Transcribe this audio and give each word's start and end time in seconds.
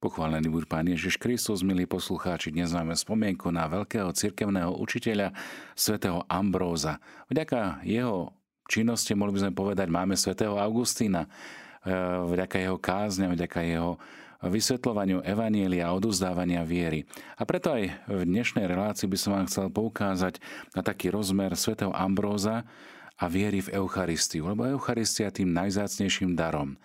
Pochválený 0.00 0.48
buď 0.48 0.64
Pán 0.64 0.88
Ježiš 0.88 1.20
Kristus, 1.20 1.60
milí 1.60 1.84
poslucháči, 1.84 2.48
dnes 2.48 2.72
máme 2.72 2.96
spomienku 2.96 3.52
na 3.52 3.68
veľkého 3.68 4.08
cirkevného 4.16 4.72
učiteľa 4.80 5.36
svätého 5.76 6.24
Ambróza. 6.24 6.96
Vďaka 7.28 7.84
jeho 7.84 8.32
činnosti, 8.64 9.12
mohli 9.12 9.36
by 9.36 9.40
sme 9.44 9.52
povedať, 9.52 9.92
máme 9.92 10.16
svätého 10.16 10.56
Augustína. 10.56 11.28
E, 11.84 11.92
vďaka 12.32 12.56
jeho 12.64 12.80
kázňam, 12.80 13.36
vďaka 13.36 13.60
jeho 13.60 14.00
vysvetľovaniu 14.40 15.20
Evanielia 15.20 15.92
a 15.92 15.96
oduzdávania 16.00 16.64
viery. 16.64 17.04
A 17.36 17.44
preto 17.44 17.76
aj 17.76 17.92
v 18.08 18.24
dnešnej 18.24 18.64
relácii 18.64 19.04
by 19.04 19.18
som 19.20 19.36
vám 19.36 19.52
chcel 19.52 19.68
poukázať 19.68 20.40
na 20.72 20.80
taký 20.80 21.12
rozmer 21.12 21.52
svätého 21.60 21.92
Ambróza 21.92 22.64
a 23.20 23.28
viery 23.28 23.60
v 23.60 23.76
Eucharistiu, 23.76 24.48
lebo 24.48 24.64
Eucharistia 24.64 25.28
tým 25.28 25.52
najzácnejším 25.52 26.32
darom 26.40 26.80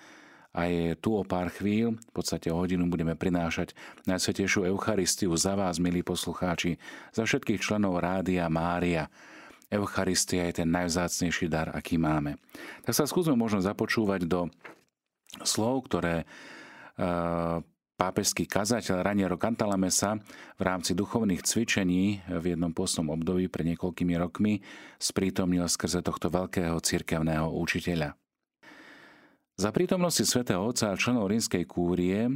a 0.55 0.71
je 0.71 0.95
tu 0.95 1.11
o 1.11 1.27
pár 1.27 1.51
chvíľ, 1.51 1.99
v 1.99 2.11
podstate 2.15 2.47
o 2.47 2.55
hodinu 2.55 2.87
budeme 2.87 3.19
prinášať 3.19 3.75
Najsvetejšiu 4.07 4.63
Eucharistiu 4.71 5.35
za 5.35 5.59
vás, 5.59 5.83
milí 5.83 5.99
poslucháči, 5.99 6.79
za 7.11 7.27
všetkých 7.27 7.59
členov 7.59 7.99
Rádia 7.99 8.47
Mária. 8.47 9.11
Eucharistia 9.67 10.47
je 10.47 10.63
ten 10.63 10.69
najvzácnejší 10.71 11.51
dar, 11.51 11.75
aký 11.75 11.99
máme. 11.99 12.39
Tak 12.87 12.95
sa 12.95 13.03
skúsme 13.03 13.35
možno 13.35 13.59
započúvať 13.59 14.23
do 14.23 14.47
slov, 15.43 15.91
ktoré 15.91 16.23
e, 16.23 16.25
pápežský 17.99 18.47
kazateľ 18.47 19.03
Raniero 19.03 19.35
Cantalamesa 19.35 20.15
v 20.55 20.61
rámci 20.63 20.95
duchovných 20.95 21.43
cvičení 21.43 22.23
v 22.31 22.45
jednom 22.55 22.71
postnom 22.71 23.11
období 23.11 23.51
pre 23.51 23.67
niekoľkými 23.67 24.15
rokmi 24.15 24.63
sprítomnil 24.95 25.67
skrze 25.67 25.99
tohto 25.99 26.31
veľkého 26.31 26.79
cirkevného 26.79 27.51
učiteľa. 27.51 28.15
Za 29.55 29.71
prítomnosti 29.71 30.27
svätého 30.27 30.59
Otca 30.59 30.91
a 30.91 30.99
členov 30.99 31.31
rímskej 31.31 31.63
kúrie 31.63 32.27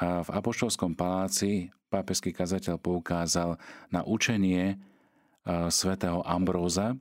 a 0.00 0.24
v 0.24 0.28
Apoštolskom 0.32 0.96
paláci 0.96 1.68
pápežský 1.92 2.32
kazateľ 2.32 2.80
poukázal 2.80 3.60
na 3.92 4.00
učenie 4.08 4.80
svätého 5.68 6.24
Ambróza 6.24 6.96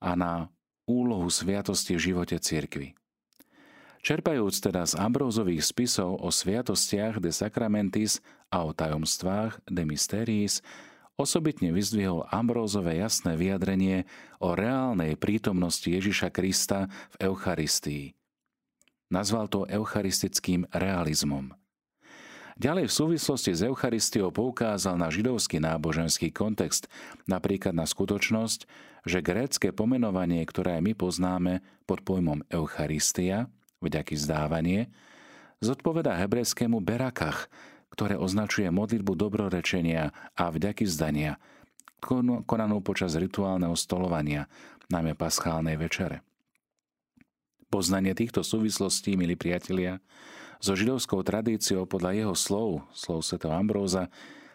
a 0.00 0.16
na 0.16 0.48
úlohu 0.88 1.28
sviatosti 1.28 1.92
v 1.92 2.04
živote 2.08 2.40
cirkvy. 2.40 2.96
Čerpajúc 4.00 4.64
teda 4.64 4.88
z 4.88 4.96
Ambrózových 4.96 5.60
spisov 5.60 6.16
o 6.16 6.32
sviatostiach 6.32 7.20
de 7.20 7.36
sacramentis 7.36 8.24
a 8.48 8.64
o 8.64 8.72
tajomstvách 8.72 9.60
de 9.68 9.84
mysteriis, 9.84 10.64
osobitne 11.20 11.68
vyzdvihol 11.68 12.24
Ambrózové 12.32 12.96
jasné 12.96 13.36
vyjadrenie 13.36 14.08
o 14.40 14.56
reálnej 14.56 15.20
prítomnosti 15.20 15.84
Ježiša 15.84 16.32
Krista 16.32 16.88
v 17.12 17.28
Eucharistii– 17.28 18.16
Nazval 19.06 19.46
to 19.46 19.68
eucharistickým 19.70 20.66
realizmom. 20.74 21.54
Ďalej 22.56 22.88
v 22.88 22.96
súvislosti 22.96 23.52
s 23.52 23.60
Eucharistiou 23.60 24.32
poukázal 24.32 24.96
na 24.96 25.12
židovský 25.12 25.60
náboženský 25.60 26.32
kontext, 26.32 26.88
napríklad 27.28 27.76
na 27.76 27.84
skutočnosť, 27.84 28.64
že 29.04 29.20
grécke 29.20 29.76
pomenovanie, 29.76 30.40
ktoré 30.48 30.80
my 30.80 30.96
poznáme 30.96 31.60
pod 31.84 32.00
pojmom 32.00 32.48
Eucharistia, 32.48 33.52
vďaky 33.84 34.16
zdávanie, 34.16 34.88
zodpoveda 35.60 36.16
hebrejskému 36.16 36.80
berakach, 36.80 37.52
ktoré 37.92 38.16
označuje 38.16 38.72
modlitbu 38.72 39.12
dobrorečenia 39.20 40.16
a 40.32 40.44
vďaky 40.48 40.88
zdania, 40.88 41.36
konanú 42.48 42.80
počas 42.80 43.20
rituálneho 43.20 43.76
stolovania, 43.76 44.48
najmä 44.88 45.12
paschálnej 45.12 45.76
večere. 45.76 46.24
Poznanie 47.66 48.14
týchto 48.14 48.46
súvislostí, 48.46 49.18
milí 49.18 49.34
priatelia, 49.34 49.98
so 50.62 50.78
židovskou 50.78 51.20
tradíciou 51.26 51.82
podľa 51.84 52.14
jeho 52.14 52.34
slov, 52.38 52.86
slov 52.94 53.26
svätého 53.26 53.50
Ambróza, 53.50 54.06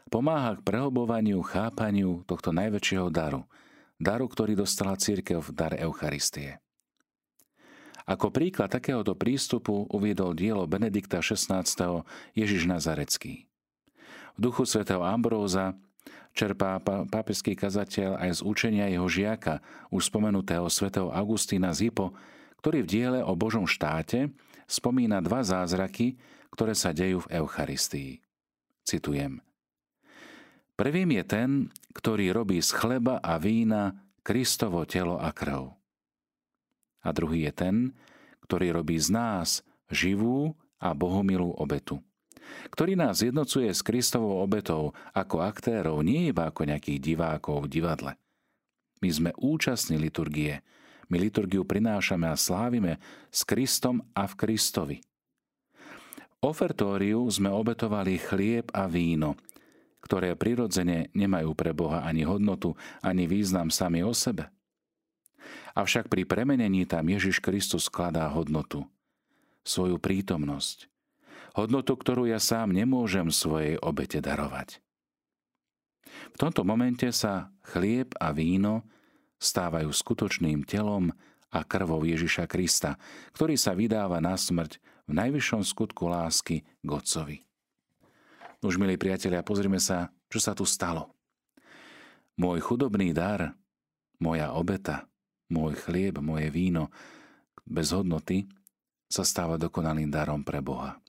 pomáha 0.07 0.55
k 0.55 0.65
prehlbovaniu, 0.65 1.43
chápaniu 1.43 2.23
tohto 2.23 2.55
najväčšieho 2.55 3.11
daru, 3.11 3.43
daru, 3.99 4.25
ktorý 4.31 4.55
dostala 4.55 4.95
církev 4.95 5.43
v 5.43 5.51
dar 5.51 5.75
Eucharistie. 5.75 6.63
Ako 8.07 8.33
príklad 8.33 8.71
takéhoto 8.73 9.13
prístupu 9.13 9.85
uviedol 9.91 10.33
dielo 10.33 10.65
Benedikta 10.65 11.21
XVI. 11.21 11.61
Ježiš 12.33 12.65
Nazarecký. 12.65 13.45
V 14.35 14.39
duchu 14.39 14.63
svätého 14.65 15.05
Ambróza 15.05 15.77
čerpá 16.31 16.79
pápežský 17.11 17.53
kazateľ 17.59 18.17
aj 18.17 18.39
z 18.39 18.41
učenia 18.41 18.87
jeho 18.87 19.05
žiaka, 19.05 19.59
už 19.91 20.07
spomenutého 20.07 20.65
svätého 20.71 21.11
Augustína 21.11 21.75
z 21.75 21.91
Hypo, 21.91 22.15
ktorý 22.61 22.85
v 22.85 22.89
diele 22.89 23.19
o 23.25 23.33
Božom 23.33 23.65
štáte 23.65 24.29
spomína 24.69 25.19
dva 25.19 25.41
zázraky, 25.41 26.15
ktoré 26.53 26.77
sa 26.77 26.93
dejú 26.93 27.25
v 27.25 27.41
Eucharistii. 27.41 28.21
Citujem. 28.85 29.41
Prvým 30.77 31.09
je 31.17 31.23
ten, 31.25 31.49
ktorý 31.93 32.31
robí 32.33 32.61
z 32.61 32.73
chleba 32.73 33.17
a 33.21 33.37
vína 33.41 33.97
Kristovo 34.21 34.85
telo 34.85 35.17
a 35.17 35.33
krv. 35.33 35.73
A 37.01 37.09
druhý 37.09 37.49
je 37.49 37.53
ten, 37.53 37.75
ktorý 38.45 38.77
robí 38.77 39.01
z 39.01 39.09
nás 39.09 39.65
živú 39.89 40.53
a 40.77 40.93
bohomilú 40.93 41.57
obetu 41.57 41.99
ktorý 42.71 42.99
nás 42.99 43.23
jednocuje 43.23 43.71
s 43.71 43.81
Kristovou 43.81 44.43
obetou 44.43 44.91
ako 45.15 45.43
aktérov, 45.43 46.03
nie 46.03 46.31
iba 46.31 46.47
ako 46.51 46.67
nejakých 46.67 46.99
divákov 46.99 47.67
v 47.67 47.71
divadle. 47.71 48.11
My 49.01 49.09
sme 49.09 49.31
účastní 49.39 49.97
liturgie, 49.97 50.61
my 51.11 51.17
liturgiu 51.19 51.67
prinášame 51.67 52.31
a 52.31 52.39
slávime 52.39 52.95
s 53.27 53.43
Kristom 53.43 53.99
a 54.15 54.23
v 54.31 54.33
Kristovi. 54.39 54.97
Ofertóriu 56.41 57.27
sme 57.29 57.51
obetovali 57.51 58.17
chlieb 58.17 58.71
a 58.73 58.89
víno, 58.89 59.37
ktoré 60.01 60.33
prirodzene 60.33 61.13
nemajú 61.13 61.53
pre 61.53 61.75
Boha 61.75 62.01
ani 62.01 62.25
hodnotu, 62.25 62.73
ani 63.05 63.29
význam 63.29 63.69
sami 63.69 64.01
o 64.01 64.15
sebe. 64.15 64.49
Avšak 65.77 66.09
pri 66.09 66.25
premenení 66.25 66.89
tam 66.89 67.05
Ježiš 67.05 67.43
Kristus 67.43 67.91
skladá 67.91 68.25
hodnotu, 68.33 68.89
svoju 69.61 70.01
prítomnosť, 70.01 70.89
hodnotu, 71.53 71.93
ktorú 71.93 72.25
ja 72.25 72.41
sám 72.41 72.73
nemôžem 72.73 73.29
svojej 73.29 73.77
obete 73.77 74.17
darovať. 74.17 74.81
V 76.33 76.37
tomto 76.39 76.65
momente 76.65 77.05
sa 77.13 77.53
chlieb 77.61 78.17
a 78.17 78.33
víno 78.33 78.87
stávajú 79.41 79.89
skutočným 79.89 80.61
telom 80.69 81.09
a 81.49 81.65
krvou 81.65 82.05
Ježiša 82.05 82.45
Krista, 82.45 83.01
ktorý 83.33 83.57
sa 83.57 83.73
vydáva 83.73 84.21
na 84.21 84.37
smrť 84.37 84.77
v 85.09 85.11
najvyššom 85.17 85.65
skutku 85.65 86.07
lásky 86.07 86.61
k 86.63 86.89
Otcovi. 86.89 87.41
Už, 88.61 88.77
milí 88.77 88.95
priatelia, 88.95 89.41
pozrime 89.41 89.81
sa, 89.81 90.13
čo 90.29 90.37
sa 90.37 90.53
tu 90.53 90.63
stalo. 90.69 91.11
Môj 92.37 92.61
chudobný 92.61 93.09
dar, 93.11 93.57
moja 94.21 94.53
obeta, 94.53 95.09
môj 95.49 95.75
chlieb, 95.81 96.21
moje 96.21 96.53
víno 96.53 96.93
bez 97.65 97.89
hodnoty 97.91 98.45
sa 99.11 99.27
stáva 99.27 99.59
dokonalým 99.59 100.07
darom 100.07 100.45
pre 100.45 100.63
Boha. 100.63 101.01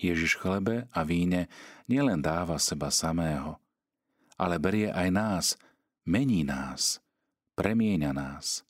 Ježiš 0.00 0.40
chlebe 0.40 0.88
a 0.90 1.00
víne 1.04 1.46
nielen 1.86 2.24
dáva 2.24 2.56
seba 2.56 2.88
samého, 2.88 3.60
ale 4.40 4.56
berie 4.56 4.88
aj 4.90 5.08
nás 5.12 5.46
mení 6.06 6.42
nás, 6.42 6.98
premieňa 7.54 8.10
nás. 8.10 8.66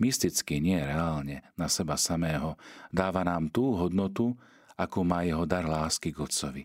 Mysticky, 0.00 0.64
nie 0.64 0.80
reálne, 0.80 1.44
na 1.60 1.68
seba 1.68 2.00
samého, 2.00 2.56
dáva 2.88 3.20
nám 3.20 3.52
tú 3.52 3.76
hodnotu, 3.76 4.32
akú 4.80 5.04
má 5.04 5.28
jeho 5.28 5.44
dar 5.44 5.68
lásky 5.68 6.08
k 6.08 6.24
Otcovi. 6.24 6.64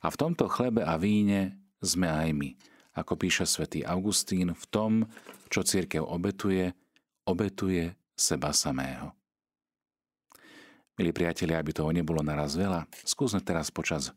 A 0.00 0.08
v 0.08 0.16
tomto 0.16 0.48
chlebe 0.48 0.80
a 0.80 0.96
víne 0.96 1.60
sme 1.84 2.08
aj 2.08 2.28
my, 2.32 2.50
ako 2.96 3.12
píše 3.20 3.44
svätý 3.44 3.84
Augustín, 3.84 4.56
v 4.56 4.64
tom, 4.72 5.04
čo 5.52 5.60
církev 5.60 6.00
obetuje, 6.00 6.72
obetuje 7.28 7.92
seba 8.16 8.56
samého. 8.56 9.12
Milí 10.96 11.12
priatelia, 11.12 11.60
aby 11.60 11.72
toho 11.76 11.92
nebolo 11.92 12.24
naraz 12.24 12.56
veľa, 12.56 12.88
skúsme 13.04 13.40
teraz 13.44 13.68
počas 13.68 14.12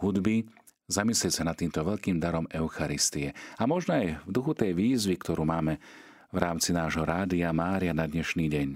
hudby 0.00 0.48
zamyslieť 0.92 1.32
sa 1.32 1.48
nad 1.48 1.56
týmto 1.56 1.80
veľkým 1.80 2.20
darom 2.20 2.44
Eucharistie. 2.52 3.32
A 3.56 3.64
možno 3.64 3.96
aj 3.96 4.20
v 4.28 4.30
duchu 4.30 4.52
tej 4.52 4.76
výzvy, 4.76 5.16
ktorú 5.16 5.48
máme 5.48 5.80
v 6.28 6.38
rámci 6.38 6.76
nášho 6.76 7.08
rádia 7.08 7.48
Mária 7.56 7.96
na 7.96 8.04
dnešný 8.04 8.52
deň. 8.52 8.68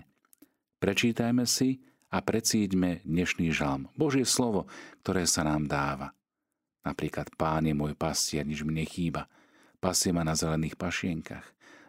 Prečítajme 0.80 1.44
si 1.44 1.84
a 2.08 2.24
precíďme 2.24 3.04
dnešný 3.04 3.52
žalm, 3.52 3.92
Božie 3.92 4.24
slovo, 4.24 4.64
ktoré 5.04 5.28
sa 5.28 5.44
nám 5.44 5.68
dáva. 5.68 6.16
Napríklad 6.86 7.34
Pán 7.36 7.68
je 7.68 7.74
môj 7.76 7.92
pastier, 7.98 8.46
nič 8.46 8.64
mi 8.64 8.78
nechýba. 8.78 9.28
Pasie 9.76 10.14
ma 10.14 10.24
na 10.24 10.32
zelených 10.32 10.78
pašienkach. 10.78 11.44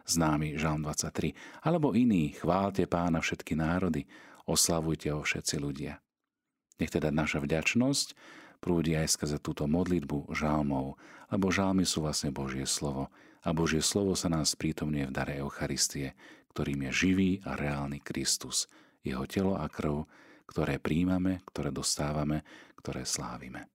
Známy 0.08 0.56
žalm 0.56 0.82
23. 0.84 1.64
Alebo 1.64 1.92
iný, 1.94 2.34
chválte 2.36 2.84
Pána 2.88 3.22
všetky 3.22 3.54
národy, 3.54 4.08
oslavujte 4.48 5.12
ho 5.12 5.20
všetci 5.20 5.56
ľudia. 5.60 6.00
Nech 6.80 6.90
teda 6.90 7.12
naša 7.12 7.44
vďačnosť 7.44 8.06
prúdi 8.58 8.98
aj 8.98 9.14
skrze 9.14 9.38
túto 9.38 9.64
modlitbu 9.70 10.34
žalmov, 10.34 10.98
lebo 11.30 11.46
žalmy 11.48 11.86
sú 11.86 12.02
vlastne 12.04 12.34
Božie 12.34 12.66
slovo 12.66 13.10
a 13.46 13.54
Božie 13.54 13.80
slovo 13.80 14.18
sa 14.18 14.28
nám 14.28 14.44
sprítomňuje 14.44 15.08
v 15.08 15.14
dare 15.14 15.34
Eucharistie, 15.38 16.18
ktorým 16.52 16.90
je 16.90 16.92
živý 16.92 17.30
a 17.46 17.54
reálny 17.54 18.02
Kristus, 18.02 18.66
jeho 19.06 19.24
telo 19.30 19.54
a 19.54 19.70
krv, 19.70 20.04
ktoré 20.50 20.82
príjmame, 20.82 21.44
ktoré 21.46 21.70
dostávame, 21.70 22.42
ktoré 22.80 23.06
slávime. 23.06 23.70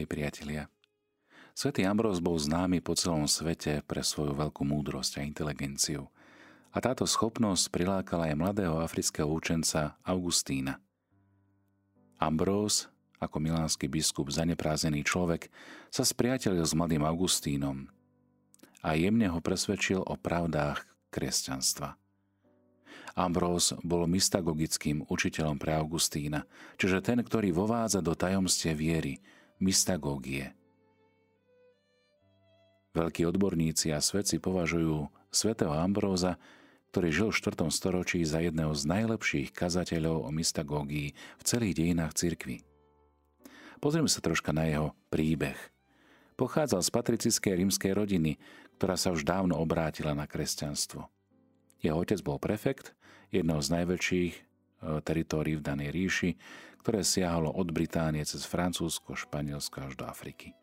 Milí 0.00 0.08
priatelia. 0.08 0.64
Svetý 1.52 1.84
Ambrós 1.84 2.24
bol 2.24 2.40
známy 2.40 2.80
po 2.80 2.96
celom 2.96 3.28
svete 3.28 3.84
pre 3.84 4.00
svoju 4.00 4.32
veľkú 4.32 4.64
múdrosť 4.64 5.20
a 5.20 5.28
inteligenciu. 5.28 6.08
A 6.72 6.80
táto 6.80 7.04
schopnosť 7.04 7.68
prilákala 7.68 8.32
aj 8.32 8.40
mladého 8.40 8.80
afrického 8.80 9.28
učenca 9.28 10.00
Augustína. 10.00 10.80
Ambrós, 12.16 12.88
ako 13.20 13.44
milánsky 13.44 13.92
biskup, 13.92 14.32
zaneprázený 14.32 15.04
človek, 15.04 15.52
sa 15.92 16.00
spriatelil 16.00 16.64
s 16.64 16.72
mladým 16.72 17.04
Augustínom 17.04 17.92
a 18.80 18.96
jemne 18.96 19.28
ho 19.28 19.44
presvedčil 19.44 20.00
o 20.00 20.16
pravdách 20.16 20.80
kresťanstva. 21.12 22.00
Ambrós 23.12 23.76
bol 23.84 24.08
mystagogickým 24.08 25.04
učiteľom 25.12 25.60
pre 25.60 25.76
Augustína, 25.76 26.48
čiže 26.80 27.04
ten, 27.04 27.20
ktorý 27.20 27.52
vovádza 27.52 28.00
do 28.00 28.16
tajomstie 28.16 28.72
viery, 28.72 29.20
mystagógie. 29.60 30.56
Veľkí 32.90 33.22
odborníci 33.22 33.94
a 33.94 34.02
svedci 34.02 34.42
považujú 34.42 35.06
svätého 35.30 35.70
Ambróza, 35.70 36.42
ktorý 36.90 37.08
žil 37.14 37.28
v 37.30 37.38
4. 37.38 37.70
storočí 37.70 38.18
za 38.26 38.42
jedného 38.42 38.74
z 38.74 38.82
najlepších 38.82 39.54
kazateľov 39.54 40.26
o 40.26 40.30
mystagógii 40.34 41.14
v 41.14 41.42
celých 41.46 41.78
dejinách 41.78 42.18
cirkvy. 42.18 42.66
Pozrieme 43.78 44.10
sa 44.10 44.18
troška 44.18 44.50
na 44.50 44.66
jeho 44.66 44.98
príbeh. 45.06 45.56
Pochádzal 46.34 46.82
z 46.82 46.90
patricickej 46.90 47.52
rímskej 47.62 47.92
rodiny, 47.94 48.42
ktorá 48.80 48.98
sa 48.98 49.14
už 49.14 49.22
dávno 49.22 49.54
obrátila 49.60 50.18
na 50.18 50.26
kresťanstvo. 50.26 51.06
Jeho 51.78 51.94
otec 51.94 52.18
bol 52.26 52.42
prefekt, 52.42 52.92
jednou 53.30 53.62
z 53.62 53.70
najväčších 53.70 54.49
teritórií 54.80 55.60
v 55.60 55.64
danej 55.64 55.90
ríši, 55.92 56.30
ktoré 56.80 57.04
siahalo 57.04 57.52
od 57.52 57.68
Británie 57.70 58.24
cez 58.24 58.48
Francúzsko, 58.48 59.12
Španielsko 59.12 59.84
až 59.84 59.92
do 60.00 60.04
Afriky. 60.08 60.56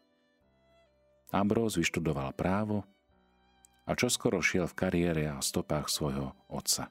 Ambrose 1.29 1.77
vyštudoval 1.77 2.33
právo 2.33 2.87
a 3.85 3.93
čoskoro 3.93 4.41
šiel 4.41 4.65
v 4.65 4.77
kariére 4.77 5.23
a 5.29 5.43
stopách 5.43 5.91
svojho 5.91 6.33
otca. 6.49 6.89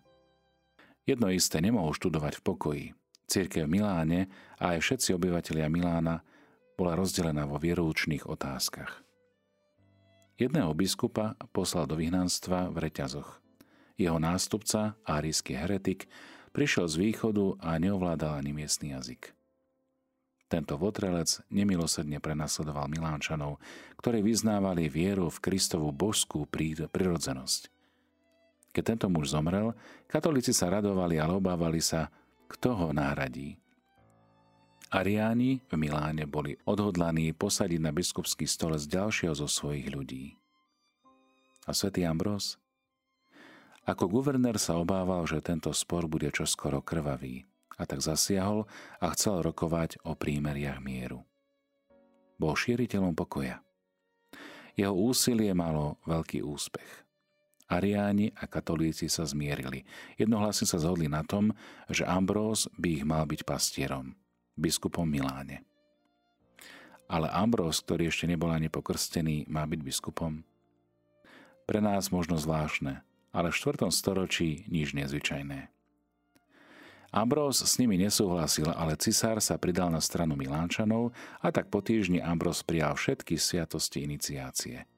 Jedno 1.06 1.30
isté 1.30 1.62
nemohol 1.62 1.94
študovať 1.94 2.40
v 2.40 2.44
pokoji. 2.44 2.86
Církev 3.26 3.66
v 3.66 3.78
Miláne 3.78 4.20
a 4.58 4.74
aj 4.74 4.86
všetci 4.86 5.14
obyvatelia 5.14 5.66
Milána 5.66 6.22
bola 6.78 6.94
rozdelená 6.94 7.48
vo 7.48 7.58
vieroučných 7.58 8.28
otázkach. 8.28 9.02
Jedného 10.36 10.70
biskupa 10.76 11.34
poslal 11.50 11.88
do 11.88 11.96
vyhnanstva 11.96 12.68
v 12.68 12.76
reťazoch. 12.86 13.40
Jeho 13.96 14.20
nástupca, 14.20 15.00
árijský 15.08 15.56
heretik, 15.56 16.04
Prišiel 16.56 16.88
z 16.88 16.96
východu 16.96 17.60
a 17.60 17.76
neovládal 17.76 18.40
ani 18.40 18.56
miestny 18.56 18.96
jazyk. 18.96 19.36
Tento 20.48 20.80
votrelec 20.80 21.44
nemilosrdne 21.52 22.16
prenasledoval 22.16 22.88
Milánčanov, 22.88 23.60
ktorí 24.00 24.24
vyznávali 24.24 24.88
vieru 24.88 25.28
v 25.28 25.42
Kristovú 25.44 25.92
božskú 25.92 26.48
prirodzenosť. 26.88 27.68
Keď 28.72 28.82
tento 28.88 29.06
muž 29.12 29.36
zomrel, 29.36 29.76
katolíci 30.08 30.56
sa 30.56 30.72
radovali, 30.72 31.20
ale 31.20 31.36
obávali 31.36 31.84
sa, 31.84 32.08
kto 32.48 32.72
ho 32.72 32.88
nahradí. 32.88 33.60
Ariáni 34.88 35.60
v 35.68 35.72
Miláne 35.76 36.24
boli 36.24 36.56
odhodlaní 36.64 37.36
posadiť 37.36 37.80
na 37.84 37.92
biskupský 37.92 38.48
stole 38.48 38.80
z 38.80 38.88
ďalšieho 38.96 39.36
zo 39.36 39.44
svojich 39.44 39.92
ľudí. 39.92 40.40
A 41.68 41.76
svätý 41.76 42.08
Ambros? 42.08 42.56
Ako 43.86 44.10
guvernér 44.10 44.58
sa 44.58 44.82
obával, 44.82 45.22
že 45.30 45.38
tento 45.38 45.70
spor 45.70 46.10
bude 46.10 46.26
čoskoro 46.34 46.82
krvavý 46.82 47.46
a 47.78 47.86
tak 47.86 48.02
zasiahol 48.02 48.66
a 48.98 49.14
chcel 49.14 49.46
rokovať 49.46 50.02
o 50.02 50.18
prímeriach 50.18 50.82
mieru. 50.82 51.22
Bol 52.34 52.58
šíriteľom 52.58 53.14
pokoja. 53.14 53.62
Jeho 54.74 54.90
úsilie 54.92 55.54
malo 55.54 56.02
veľký 56.04 56.42
úspech. 56.42 57.06
Ariáni 57.70 58.34
a 58.34 58.50
katolíci 58.50 59.06
sa 59.06 59.22
zmierili. 59.22 59.86
Jednohlasne 60.18 60.66
sa 60.66 60.82
zhodli 60.82 61.06
na 61.06 61.22
tom, 61.22 61.54
že 61.86 62.06
Ambrós 62.06 62.66
by 62.78 63.02
ich 63.02 63.04
mal 63.06 63.22
byť 63.22 63.46
pastierom, 63.46 64.18
biskupom 64.58 65.06
Miláne. 65.06 65.62
Ale 67.06 67.30
Ambrós, 67.30 67.82
ktorý 67.86 68.10
ešte 68.10 68.26
nebol 68.26 68.50
ani 68.50 68.66
pokrstený, 68.66 69.46
má 69.46 69.62
byť 69.62 69.80
biskupom? 69.82 70.42
Pre 71.66 71.80
nás 71.82 72.10
možno 72.14 72.38
zvláštne, 72.38 73.02
ale 73.36 73.52
v 73.52 73.56
4. 73.60 73.92
storočí 73.92 74.64
nič 74.72 74.96
nezvyčajné. 74.96 75.68
Ambrós 77.12 77.60
s 77.60 77.76
nimi 77.76 78.00
nesúhlasil, 78.00 78.72
ale 78.72 78.96
cisár 78.96 79.38
sa 79.44 79.60
pridal 79.60 79.92
na 79.92 80.00
stranu 80.00 80.40
Milánčanov 80.40 81.12
a 81.44 81.52
tak 81.52 81.68
po 81.68 81.84
týždni 81.84 82.24
Ambrós 82.24 82.64
prijal 82.64 82.96
všetky 82.96 83.36
sviatosti 83.36 84.08
iniciácie. 84.08 84.88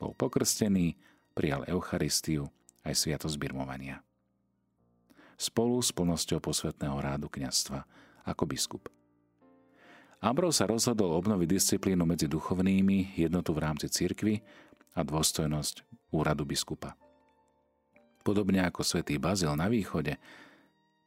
Bol 0.00 0.16
pokrstený, 0.16 0.96
prijal 1.36 1.68
Eucharistiu 1.68 2.48
aj 2.82 2.96
sviatosť 2.96 3.36
birmovania. 3.36 4.00
Spolu 5.36 5.80
s 5.80 5.92
plnosťou 5.92 6.40
posvetného 6.40 6.96
rádu 6.98 7.28
kňastva 7.28 7.84
ako 8.24 8.42
biskup. 8.48 8.84
Ambrós 10.22 10.62
sa 10.62 10.70
rozhodol 10.70 11.18
obnoviť 11.18 11.48
disciplínu 11.50 12.06
medzi 12.06 12.30
duchovnými, 12.30 13.18
jednotu 13.18 13.50
v 13.50 13.62
rámci 13.62 13.90
cirkvy 13.90 14.38
a 14.94 15.02
dôstojnosť 15.02 15.82
úradu 16.14 16.46
biskupa. 16.46 16.94
Podobne 18.22 18.62
ako 18.62 18.86
svätý 18.86 19.18
Bazil 19.18 19.50
na 19.58 19.66
východe, 19.66 20.16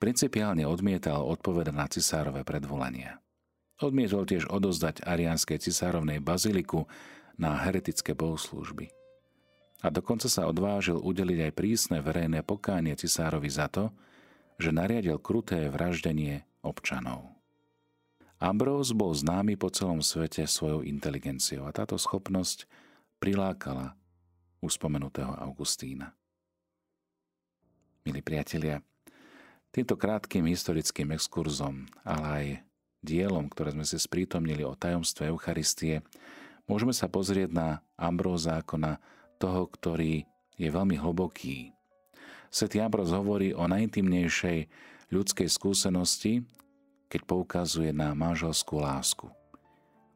principiálne 0.03 0.67
odmietal 0.67 1.23
odpovedať 1.23 1.73
na 1.73 1.87
cisárové 1.87 2.43
predvolania. 2.43 3.23
Odmietol 3.79 4.27
tiež 4.27 4.47
odozdať 4.47 5.03
ariánskej 5.03 5.59
cisárovnej 5.59 6.23
baziliku 6.23 6.87
na 7.35 7.59
heretické 7.59 8.15
bohoslužby. 8.15 8.91
A 9.83 9.91
dokonca 9.91 10.31
sa 10.31 10.47
odvážil 10.47 10.95
udeliť 10.99 11.51
aj 11.51 11.51
prísne 11.55 11.97
verejné 11.99 12.43
pokánie 12.43 12.95
cisárovi 12.95 13.51
za 13.51 13.67
to, 13.67 13.91
že 14.55 14.71
nariadil 14.71 15.19
kruté 15.19 15.67
vraždenie 15.67 16.47
občanov. 16.63 17.35
Ambrós 18.39 18.91
bol 18.91 19.15
známy 19.15 19.55
po 19.55 19.71
celom 19.71 20.03
svete 20.03 20.43
svojou 20.47 20.83
inteligenciou 20.83 21.67
a 21.67 21.75
táto 21.75 21.95
schopnosť 21.95 22.67
prilákala 23.19 23.95
uspomenutého 24.59 25.31
Augustína. 25.35 26.15
Milí 28.05 28.21
priatelia, 28.21 28.85
Týmto 29.73 29.97
krátkým 29.97 30.45
historickým 30.45 31.17
exkurzom, 31.17 31.89
ale 32.05 32.25
aj 32.29 32.45
dielom, 33.01 33.49
ktoré 33.49 33.73
sme 33.73 33.81
si 33.81 33.97
sprítomnili 33.97 34.61
o 34.61 34.77
tajomstve 34.77 35.33
Eucharistie, 35.33 36.05
môžeme 36.69 36.93
sa 36.93 37.09
pozrieť 37.09 37.49
na 37.49 37.81
Ambróza 37.97 38.61
ako 38.61 38.77
na 38.77 39.01
toho, 39.41 39.65
ktorý 39.65 40.21
je 40.53 40.69
veľmi 40.69 41.01
hlboký. 41.01 41.73
Svetý 42.53 42.77
Ambróz 42.77 43.09
hovorí 43.09 43.57
o 43.57 43.65
najintimnejšej 43.65 44.69
ľudskej 45.09 45.49
skúsenosti, 45.49 46.45
keď 47.09 47.25
poukazuje 47.25 47.89
na 47.89 48.13
manželskú 48.13 48.85
lásku. 48.85 49.33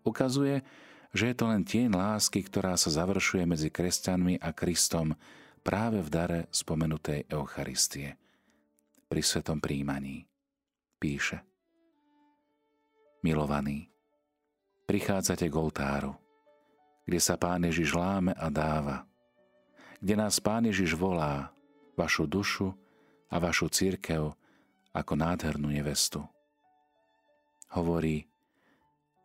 Ukazuje, 0.06 0.62
že 1.10 1.34
je 1.34 1.36
to 1.36 1.50
len 1.50 1.66
tieň 1.66 1.98
lásky, 1.98 2.46
ktorá 2.46 2.78
sa 2.78 2.94
završuje 2.94 3.50
medzi 3.50 3.74
kresťanmi 3.74 4.38
a 4.46 4.54
Kristom 4.54 5.18
práve 5.70 6.02
v 6.02 6.10
dare 6.10 6.40
spomenutej 6.50 7.30
Eucharistie– 7.30 8.18
pri 9.10 9.26
svetom 9.26 9.58
príjmaní. 9.58 10.30
Píše 11.02 11.42
Milovaný, 13.26 13.90
prichádzate 14.86 15.50
k 15.50 15.56
oltáru, 15.60 16.14
kde 17.04 17.20
sa 17.20 17.36
Pán 17.36 17.68
Ježiš 17.68 17.98
láme 17.98 18.32
a 18.38 18.48
dáva, 18.48 19.04
kde 20.00 20.16
nás 20.16 20.40
Pán 20.40 20.70
Ježiš 20.70 20.96
volá, 20.96 21.52
vašu 21.98 22.30
dušu 22.30 22.72
a 23.28 23.36
vašu 23.42 23.68
církev 23.68 24.32
ako 24.96 25.14
nádhernú 25.20 25.74
nevestu. 25.74 26.24
Hovorí, 27.76 28.30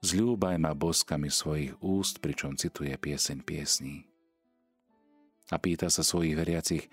zľúbaj 0.03 0.59
ma 0.59 0.75
boskami 0.75 1.31
svojich 1.31 1.77
úst, 1.79 2.19
pričom 2.19 2.59
cituje 2.59 2.95
pieseň 2.99 3.39
piesní. 3.47 4.14
A 5.53 5.61
pýta 5.61 5.93
sa 5.93 6.01
svojich 6.01 6.37
veriacich, 6.39 6.89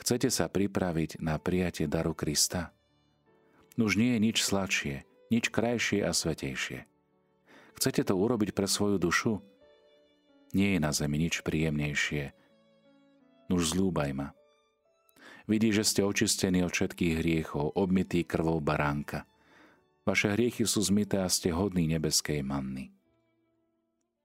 Chcete 0.00 0.32
sa 0.32 0.48
pripraviť 0.48 1.20
na 1.20 1.36
prijatie 1.36 1.84
daru 1.84 2.16
Krista? 2.16 2.72
Nuž 3.76 4.00
nie 4.00 4.16
je 4.16 4.20
nič 4.24 4.38
sladšie, 4.40 5.04
nič 5.28 5.52
krajšie 5.52 6.00
a 6.08 6.16
svetejšie. 6.16 6.88
Chcete 7.76 8.08
to 8.08 8.16
urobiť 8.16 8.56
pre 8.56 8.64
svoju 8.64 8.96
dušu? 8.96 9.44
Nie 10.56 10.76
je 10.76 10.80
na 10.80 10.90
zemi 10.96 11.20
nič 11.20 11.44
príjemnejšie. 11.44 12.32
Nuž 13.52 13.76
zlúbaj 13.76 14.10
ma. 14.16 14.28
Vidí, 15.44 15.68
že 15.68 15.84
ste 15.84 16.00
očistení 16.00 16.64
od 16.64 16.72
všetkých 16.72 17.20
hriechov, 17.20 17.76
obmytý 17.76 18.24
krvou 18.24 18.56
baránka. 18.64 19.28
Vaše 20.08 20.32
hriechy 20.32 20.64
sú 20.64 20.80
zmyté 20.80 21.20
a 21.20 21.28
ste 21.28 21.52
hodní 21.52 21.84
nebeskej 21.92 22.40
manny. 22.40 22.88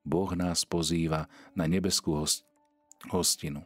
Boh 0.07 0.31
nás 0.39 0.63
pozýva 0.63 1.27
na 1.51 1.67
nebeskú 1.67 2.15
hostinu. 3.11 3.61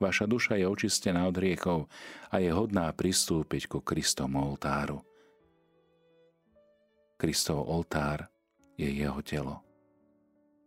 Vaša 0.00 0.24
duša 0.26 0.56
je 0.56 0.66
očistená 0.68 1.28
od 1.28 1.36
hriechov 1.36 1.86
a 2.32 2.40
je 2.40 2.50
hodná 2.50 2.88
pristúpiť 2.92 3.68
ku 3.68 3.78
Kristomu 3.84 4.40
oltáru. 4.42 5.04
Kristov 7.20 7.64
oltár 7.68 8.26
je 8.74 8.90
jeho 8.90 9.22
telo. 9.22 9.62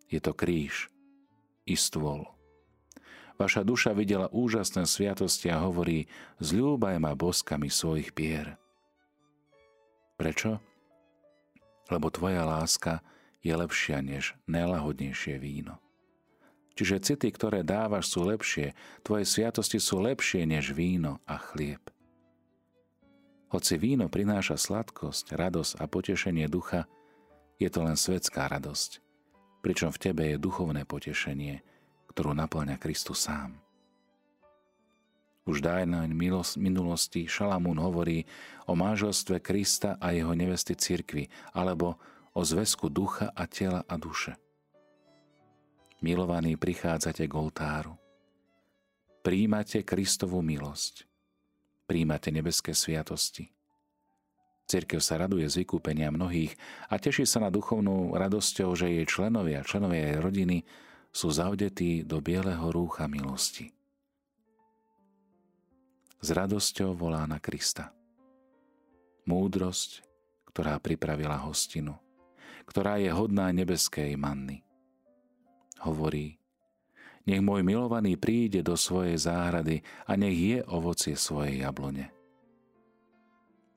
Je 0.08 0.24
to 0.24 0.32
kríž 0.32 0.88
i 1.68 1.75
stôl. 1.75 2.24
Vaša 3.38 3.62
duša 3.62 3.94
videla 3.94 4.32
úžasné 4.34 4.89
sviatosti 4.89 5.54
a 5.54 5.62
hovorí, 5.62 6.10
zľúbaj 6.42 6.98
ma 6.98 7.13
boskami 7.13 7.70
svojich 7.70 8.16
pier. 8.16 8.58
Prečo? 10.18 10.58
Lebo 11.94 12.10
tvoja 12.10 12.42
láska 12.42 13.06
je 13.46 13.54
lepšia 13.54 14.01
než 14.01 14.34
najlahodnejšie 14.50 15.38
víno. 15.38 15.77
Čiže 16.77 17.01
city, 17.01 17.34
ktoré 17.34 17.65
dávaš, 17.65 18.13
sú 18.13 18.22
lepšie, 18.22 18.77
tvoje 19.01 19.25
sviatosti 19.25 19.81
sú 19.81 19.98
lepšie 19.98 20.46
než 20.46 20.77
víno 20.77 21.17
a 21.25 21.41
chlieb. 21.41 21.81
Hoci 23.50 23.81
víno 23.81 24.05
prináša 24.13 24.62
sladkosť, 24.62 25.34
radosť 25.34 25.81
a 25.81 25.89
potešenie 25.89 26.46
ducha, 26.46 26.86
je 27.57 27.65
to 27.74 27.81
len 27.81 27.98
svetská 27.98 28.46
radosť, 28.46 29.01
pričom 29.65 29.89
v 29.89 29.98
tebe 29.98 30.24
je 30.29 30.38
duchovné 30.38 30.86
potešenie, 30.86 31.65
ktorú 32.13 32.38
naplňa 32.38 32.77
Kristus 32.77 33.25
sám. 33.25 33.57
Už 35.50 35.65
dávno 35.65 36.05
minulosti 36.62 37.25
Šalamún 37.25 37.81
hovorí 37.81 38.29
o 38.69 38.77
manželstve 38.77 39.41
Krista 39.41 39.98
a 39.98 40.13
jeho 40.13 40.38
nevesty 40.38 40.77
cirkvi, 40.77 41.25
alebo 41.57 41.98
o 42.38 42.46
zväzku 42.46 42.93
ducha 42.93 43.34
a 43.34 43.50
tela 43.50 43.81
a 43.89 43.98
duše– 43.98 44.38
Milovaní, 45.98 46.54
prichádzate 46.62 47.25
k 47.25 47.34
oltáru. 47.34 47.98
Príjmate 49.25 49.82
Kristovú 49.82 50.46
milosť. 50.46 51.10
Príjmate 51.89 52.30
nebeské 52.30 52.77
sviatosti. 52.77 53.50
Cirkev 54.70 55.01
sa 55.01 55.18
raduje 55.18 55.50
z 55.50 55.66
vykúpenia 55.66 56.13
mnohých 56.13 56.54
a 56.94 57.01
teší 57.01 57.25
sa 57.25 57.42
na 57.42 57.50
duchovnú 57.50 58.13
radosťou, 58.13 58.77
že 58.77 58.94
jej 58.94 59.10
členovia, 59.10 59.66
členovia 59.66 60.13
jej 60.13 60.20
rodiny 60.22 60.58
sú 61.10 61.34
zaudetí 61.34 62.06
do 62.06 62.22
bieleho 62.22 62.70
rúcha 62.70 63.10
milosti. 63.10 63.74
S 66.22 66.30
radosťou 66.30 66.94
volá 66.94 67.25
na 67.25 67.42
Krista. 67.42 67.89
Múdrosť, 69.25 70.06
ktorá 70.54 70.77
pripravila 70.77 71.42
hostinu, 71.42 71.98
ktorá 72.70 73.01
je 73.01 73.10
hodná 73.10 73.50
nebeskej 73.50 74.13
manny 74.13 74.66
hovorí, 75.84 76.38
nech 77.27 77.43
môj 77.43 77.60
milovaný 77.60 78.15
príde 78.15 78.63
do 78.63 78.79
svojej 78.79 79.19
záhrady 79.19 79.84
a 80.07 80.15
nech 80.15 80.39
je 80.39 80.57
ovocie 80.72 81.19
svojej 81.19 81.67
jablone. 81.67 82.07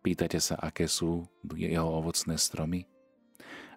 Pýtate 0.00 0.38
sa, 0.40 0.56
aké 0.56 0.86
sú 0.86 1.28
jeho 1.58 1.84
ovocné 1.84 2.38
stromy? 2.40 2.86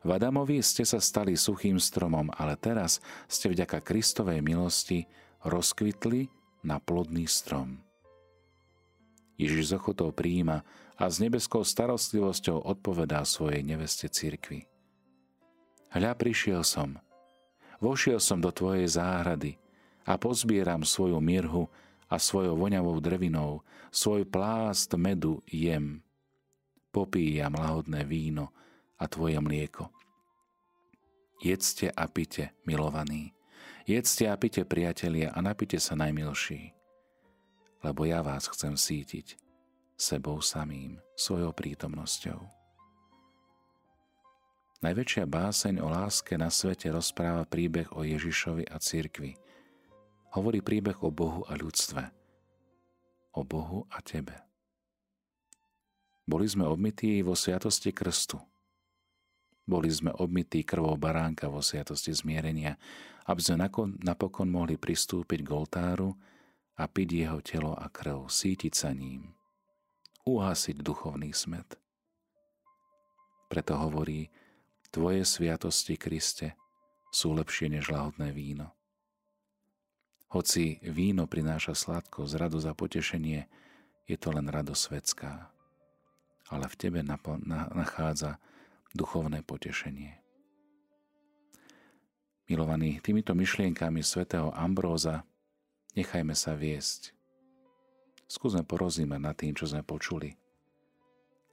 V 0.03 0.09
Adamovi 0.11 0.59
ste 0.59 0.83
sa 0.83 0.99
stali 0.99 1.33
suchým 1.33 1.79
stromom, 1.79 2.27
ale 2.35 2.59
teraz 2.59 2.99
ste 3.25 3.49
vďaka 3.49 3.79
Kristovej 3.81 4.43
milosti 4.43 5.07
rozkvitli 5.43 6.27
na 6.63 6.79
plodný 6.79 7.27
strom. 7.27 7.79
Ježiš 9.39 9.73
z 9.73 9.75
ochotou 9.79 10.13
príjima 10.13 10.61
a 10.99 11.09
s 11.09 11.17
nebeskou 11.17 11.65
starostlivosťou 11.65 12.61
odpovedá 12.61 13.25
svojej 13.25 13.65
neveste 13.65 14.07
cirkvi. 14.07 14.69
Hľa 15.89 16.13
prišiel 16.15 16.61
som, 16.61 16.99
vošiel 17.83 18.23
som 18.23 18.39
do 18.39 18.47
tvojej 18.47 18.87
záhrady 18.87 19.59
a 20.07 20.15
pozbieram 20.15 20.87
svoju 20.87 21.19
mirhu 21.19 21.67
a 22.07 22.15
svojou 22.15 22.55
voňavou 22.55 23.03
drevinou, 23.03 23.59
svoj 23.91 24.23
plást 24.23 24.95
medu 24.95 25.43
jem. 25.51 25.99
Popíjam 26.95 27.59
lahodné 27.59 28.07
víno 28.07 28.55
a 28.95 29.03
tvoje 29.11 29.35
mlieko. 29.43 29.91
Jedzte 31.43 31.91
a 31.91 32.07
pite, 32.07 32.55
milovaní. 32.63 33.35
Jedzte 33.83 34.31
a 34.31 34.39
pite, 34.39 34.63
priatelia, 34.63 35.35
a 35.35 35.43
napite 35.43 35.75
sa 35.75 35.91
najmilší. 35.99 36.71
Lebo 37.83 38.07
ja 38.07 38.23
vás 38.23 38.47
chcem 38.47 38.79
sítiť 38.79 39.35
sebou 39.99 40.39
samým, 40.39 41.03
svojou 41.19 41.51
prítomnosťou. 41.51 42.62
Najväčšia 44.83 45.23
báseň 45.23 45.79
o 45.79 45.87
láske 45.87 46.35
na 46.35 46.51
svete 46.51 46.91
rozpráva 46.91 47.47
príbeh 47.47 47.95
o 47.95 48.03
Ježišovi 48.03 48.67
a 48.67 48.75
cirkvi. 48.83 49.39
Hovorí 50.35 50.59
príbeh 50.59 50.99
o 50.99 51.07
Bohu 51.07 51.47
a 51.47 51.55
ľudstve. 51.55 52.11
O 53.31 53.47
Bohu 53.47 53.87
a 53.87 54.03
tebe. 54.03 54.35
Boli 56.27 56.51
sme 56.51 56.67
obmytí 56.67 57.23
vo 57.23 57.31
sviatosti 57.31 57.95
krstu. 57.95 58.43
Boli 59.63 59.87
sme 59.87 60.11
obmytí 60.11 60.67
krvou 60.67 60.99
baránka 60.99 61.47
vo 61.47 61.63
sviatosti 61.63 62.11
zmierenia, 62.11 62.75
aby 63.31 63.39
sme 63.39 63.63
napokon 64.03 64.51
mohli 64.51 64.75
pristúpiť 64.75 65.47
k 65.47 65.49
oltáru 65.55 66.11
a 66.75 66.91
piť 66.91 67.07
jeho 67.23 67.39
telo 67.39 67.71
a 67.71 67.87
krv, 67.87 68.27
sítiť 68.27 68.75
sa 68.75 68.91
ním, 68.91 69.31
uhasiť 70.27 70.83
duchovný 70.83 71.31
smet. 71.31 71.79
Preto 73.47 73.79
hovorí, 73.79 74.27
Tvoje 74.93 75.25
sviatosti, 75.25 75.97
Kriste, 75.97 76.53
sú 77.09 77.33
lepšie 77.33 77.65
než 77.65 77.89
lahodné 77.89 78.29
víno. 78.29 78.77
Hoci 80.29 80.77
víno 80.85 81.25
prináša 81.25 81.73
sladko, 81.73 82.29
zradu 82.29 82.61
za 82.61 82.77
potešenie, 82.77 83.49
je 84.05 84.17
to 84.21 84.29
len 84.29 84.45
radosť 84.53 84.81
svetská. 84.85 85.49
Ale 86.53 86.69
v 86.69 86.77
tebe 86.77 87.01
nachádza 87.73 88.37
duchovné 88.93 89.41
potešenie. 89.41 90.21
Milovaní, 92.45 93.01
týmito 93.01 93.33
myšlienkami 93.33 94.05
svätého 94.05 94.53
Ambróza 94.53 95.25
nechajme 95.97 96.37
sa 96.37 96.53
viesť. 96.53 97.17
Skúsme 98.29 98.61
porozímať 98.61 99.19
nad 99.25 99.33
tým, 99.33 99.57
čo 99.57 99.65
sme 99.65 99.81
počuli. 99.81 100.37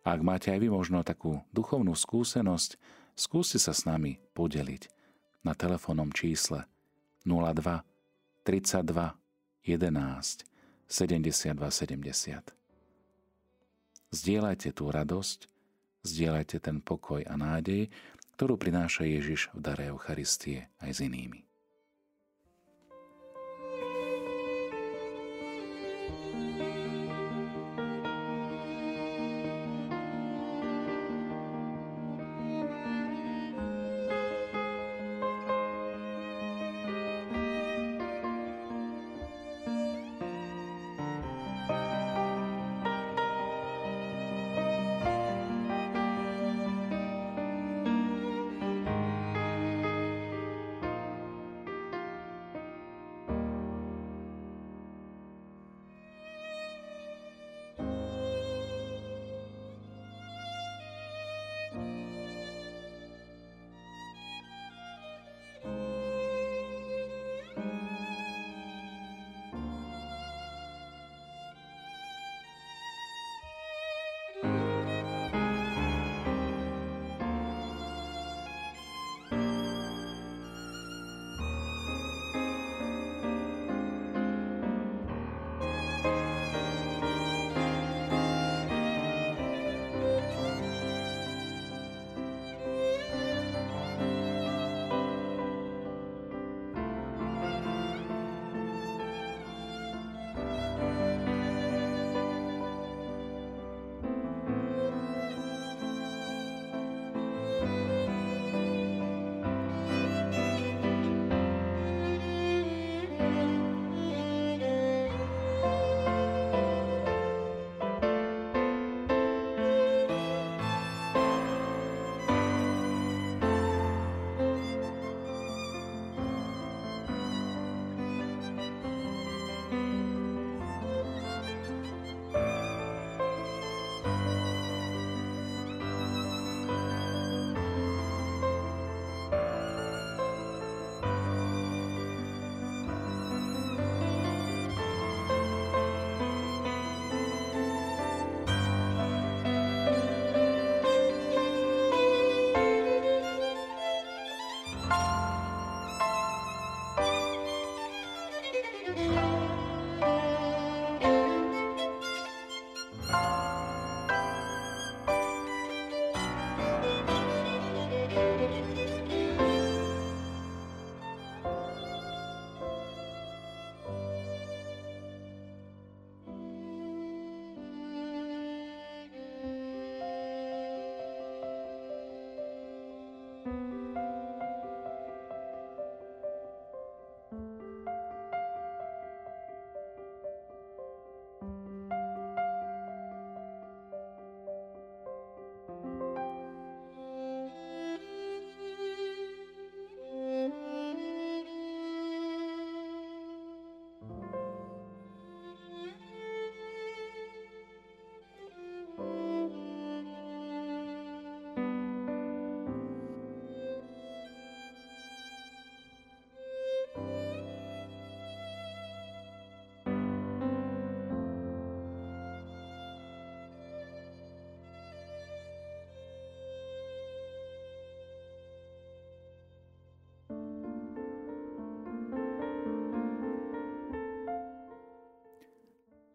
Ak 0.05 0.21
máte 0.21 0.53
aj 0.53 0.61
vy 0.61 0.69
možno 0.69 1.01
takú 1.01 1.41
duchovnú 1.57 1.97
skúsenosť, 1.97 3.00
skúste 3.19 3.59
sa 3.59 3.75
s 3.75 3.87
nami 3.87 4.23
podeliť 4.33 4.89
na 5.43 5.57
telefónnom 5.57 6.13
čísle 6.13 6.69
02 7.27 7.83
32 8.45 9.15
11 9.65 10.45
72 10.91 11.55
70. 11.55 12.55
Zdieľajte 14.11 14.75
tú 14.75 14.91
radosť, 14.91 15.47
zdieľajte 16.03 16.57
ten 16.59 16.83
pokoj 16.83 17.23
a 17.23 17.35
nádej, 17.39 17.87
ktorú 18.35 18.59
prináša 18.59 19.07
Ježiš 19.07 19.55
v 19.55 19.61
dare 19.63 19.87
Eucharistie 19.87 20.67
aj 20.83 20.99
s 20.99 21.01
inými. 21.07 21.50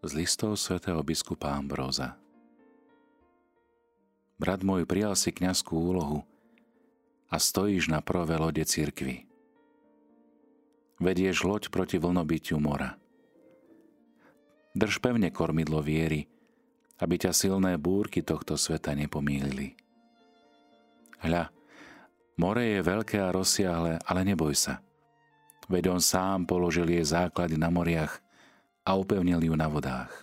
Z 0.06 0.13
listov 0.22 0.62
svätého 0.62 1.02
biskupa 1.02 1.50
Ambróza. 1.58 2.13
Brat 4.38 4.62
môj, 4.62 4.86
prijal 4.86 5.18
si 5.18 5.34
kňazskú 5.34 5.74
úlohu 5.74 6.22
a 7.32 7.41
stojíš 7.41 7.89
na 7.89 8.06
prvé 8.06 8.38
lode 8.38 8.62
cirkvy. 8.62 9.26
Vedieš 11.02 11.44
loď 11.44 11.74
proti 11.74 11.98
vlnobytiu 11.98 12.62
mora. 12.62 13.02
Drž 14.78 15.02
pevne 15.02 15.34
kormidlo 15.34 15.82
viery, 15.82 16.28
aby 17.02 17.15
ťa 17.15 17.32
silné 17.34 17.80
búrky 17.80 18.22
tohto 18.22 18.60
sveta 18.60 18.94
nepomýlili. 18.94 19.74
Hľa, 21.24 21.50
more 22.38 22.63
je 22.63 22.80
veľké 22.84 23.18
a 23.24 23.34
rozsiahle, 23.34 24.04
ale 24.04 24.22
neboj 24.22 24.54
sa. 24.54 24.84
Veď 25.65 25.98
on 25.98 26.02
sám 26.04 26.46
položil 26.46 26.86
jej 26.91 27.02
základy 27.02 27.58
na 27.58 27.74
moriach 27.74 28.24
a 28.86 28.93
upevnil 28.93 29.41
ju 29.41 29.54
na 29.58 29.65
vodách. 29.65 30.13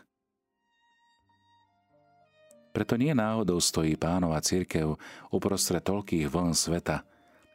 Preto 2.73 2.97
nie 2.97 3.13
náhodou 3.13 3.61
stojí 3.61 4.01
pánova 4.01 4.41
církev 4.41 4.97
uprostred 5.29 5.85
toľkých 5.85 6.25
vln 6.31 6.57
sveta, 6.57 7.05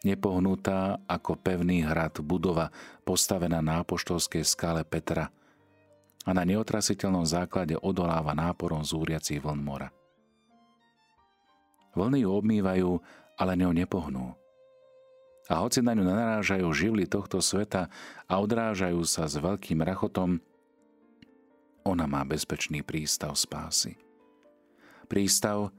nepohnutá 0.06 1.02
ako 1.10 1.42
pevný 1.42 1.82
hrad 1.82 2.22
budova 2.22 2.70
postavená 3.02 3.66
na 3.66 3.82
apoštolskej 3.82 4.46
skále 4.46 4.86
Petra 4.86 5.34
a 6.22 6.30
na 6.36 6.46
neotrasiteľnom 6.46 7.26
základe 7.26 7.74
odoláva 7.82 8.38
náporom 8.38 8.86
zúriacich 8.86 9.42
vln 9.42 9.58
mora. 9.58 9.90
Vlny 11.98 12.22
ju 12.22 12.30
obmývajú, 12.30 12.90
ale 13.42 13.58
ňou 13.58 13.74
nepohnú. 13.74 14.38
A 15.50 15.64
hoci 15.64 15.82
na 15.82 15.98
ňu 15.98 16.06
narážajú 16.06 16.68
živly 16.76 17.10
tohto 17.10 17.42
sveta 17.42 17.90
a 18.30 18.34
odrážajú 18.38 19.02
sa 19.08 19.26
s 19.26 19.40
veľkým 19.40 19.82
rachotom, 19.82 20.44
ona 21.88 22.04
má 22.04 22.28
bezpečný 22.28 22.84
prístav 22.84 23.32
spásy. 23.40 23.96
Prístav, 25.08 25.72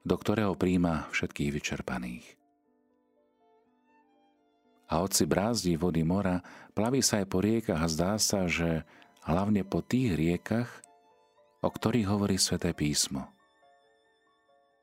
do 0.00 0.16
ktorého 0.16 0.56
príjma 0.56 1.04
všetkých 1.12 1.50
vyčerpaných. 1.52 2.26
A 4.88 5.04
hoci 5.04 5.28
brázdi 5.28 5.76
vody 5.76 6.00
mora, 6.04 6.40
plaví 6.72 7.04
sa 7.04 7.20
aj 7.20 7.26
po 7.28 7.44
riekach 7.44 7.80
a 7.84 7.88
zdá 7.88 8.12
sa, 8.16 8.48
že 8.48 8.84
hlavne 9.28 9.64
po 9.64 9.84
tých 9.84 10.16
riekach, 10.16 10.68
o 11.60 11.68
ktorých 11.68 12.08
hovorí 12.08 12.36
sväté 12.36 12.72
písmo. 12.72 13.28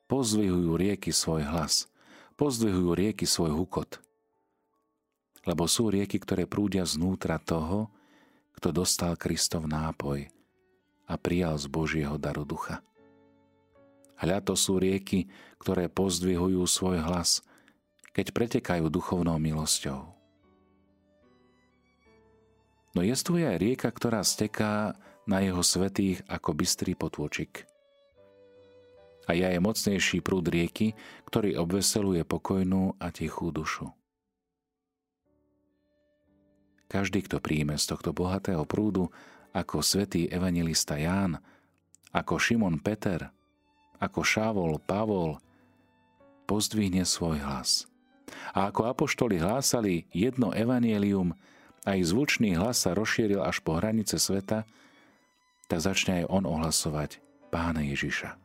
Pozdvihujú 0.09 0.77
rieky 0.77 1.13
svoj 1.13 1.45
hlas, 1.45 1.89
pozdvihujú 2.37 2.91
rieky 2.97 3.25
svoj 3.25 3.53
hukot. 3.53 4.01
Lebo 5.45 5.65
sú 5.65 5.89
rieky, 5.89 6.21
ktoré 6.21 6.45
prúdia 6.45 6.85
znútra 6.85 7.41
toho, 7.41 7.89
kto 8.57 8.69
dostal 8.73 9.17
Kristov 9.17 9.65
nápoj– 9.65 10.27
a 11.11 11.19
prijal 11.19 11.59
z 11.59 11.67
Božieho 11.67 12.15
daru 12.15 12.47
ducha. 12.47 12.79
Hľa 14.15 14.39
to 14.47 14.55
sú 14.55 14.79
rieky, 14.79 15.27
ktoré 15.59 15.91
pozdvihujú 15.91 16.63
svoj 16.63 17.03
hlas, 17.03 17.43
keď 18.15 18.31
pretekajú 18.31 18.87
duchovnou 18.87 19.35
milosťou. 19.35 20.07
No 22.95 22.99
je 23.03 23.15
tu 23.19 23.35
aj 23.35 23.59
rieka, 23.59 23.91
ktorá 23.91 24.23
steká 24.23 24.95
na 25.27 25.43
jeho 25.43 25.63
svetých 25.63 26.23
ako 26.27 26.55
bystrý 26.55 26.95
potôčik. 26.95 27.67
A 29.29 29.37
je 29.37 29.63
mocnejší 29.63 30.19
prúd 30.19 30.47
rieky, 30.51 30.97
ktorý 31.23 31.55
obveseluje 31.55 32.27
pokojnú 32.27 32.99
a 32.99 33.15
tichú 33.15 33.53
dušu. 33.53 33.87
Každý, 36.91 37.23
kto 37.23 37.39
príjme 37.39 37.79
z 37.79 37.95
tohto 37.95 38.11
bohatého 38.11 38.67
prúdu, 38.67 39.07
ako 39.51 39.83
svätý 39.83 40.31
evangelista 40.31 40.95
Ján, 40.95 41.39
ako 42.15 42.39
Šimon 42.39 42.79
Peter, 42.79 43.31
ako 43.99 44.23
Šávol 44.23 44.79
Pavol, 44.83 45.39
pozdvihne 46.47 47.03
svoj 47.03 47.39
hlas. 47.43 47.87
A 48.55 48.71
ako 48.71 48.87
apoštoli 48.87 49.39
hlásali 49.39 50.07
jedno 50.11 50.55
evanielium 50.55 51.35
a 51.83 51.99
ich 51.99 52.07
zvučný 52.07 52.55
hlas 52.55 52.83
sa 52.83 52.95
rozšíril 52.95 53.43
až 53.43 53.59
po 53.63 53.75
hranice 53.79 54.15
sveta, 54.19 54.63
tak 55.67 55.79
začne 55.79 56.23
aj 56.23 56.25
on 56.31 56.43
ohlasovať 56.47 57.19
Pána 57.51 57.83
Ježiša. 57.83 58.39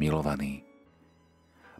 Milovaný, 0.00 0.64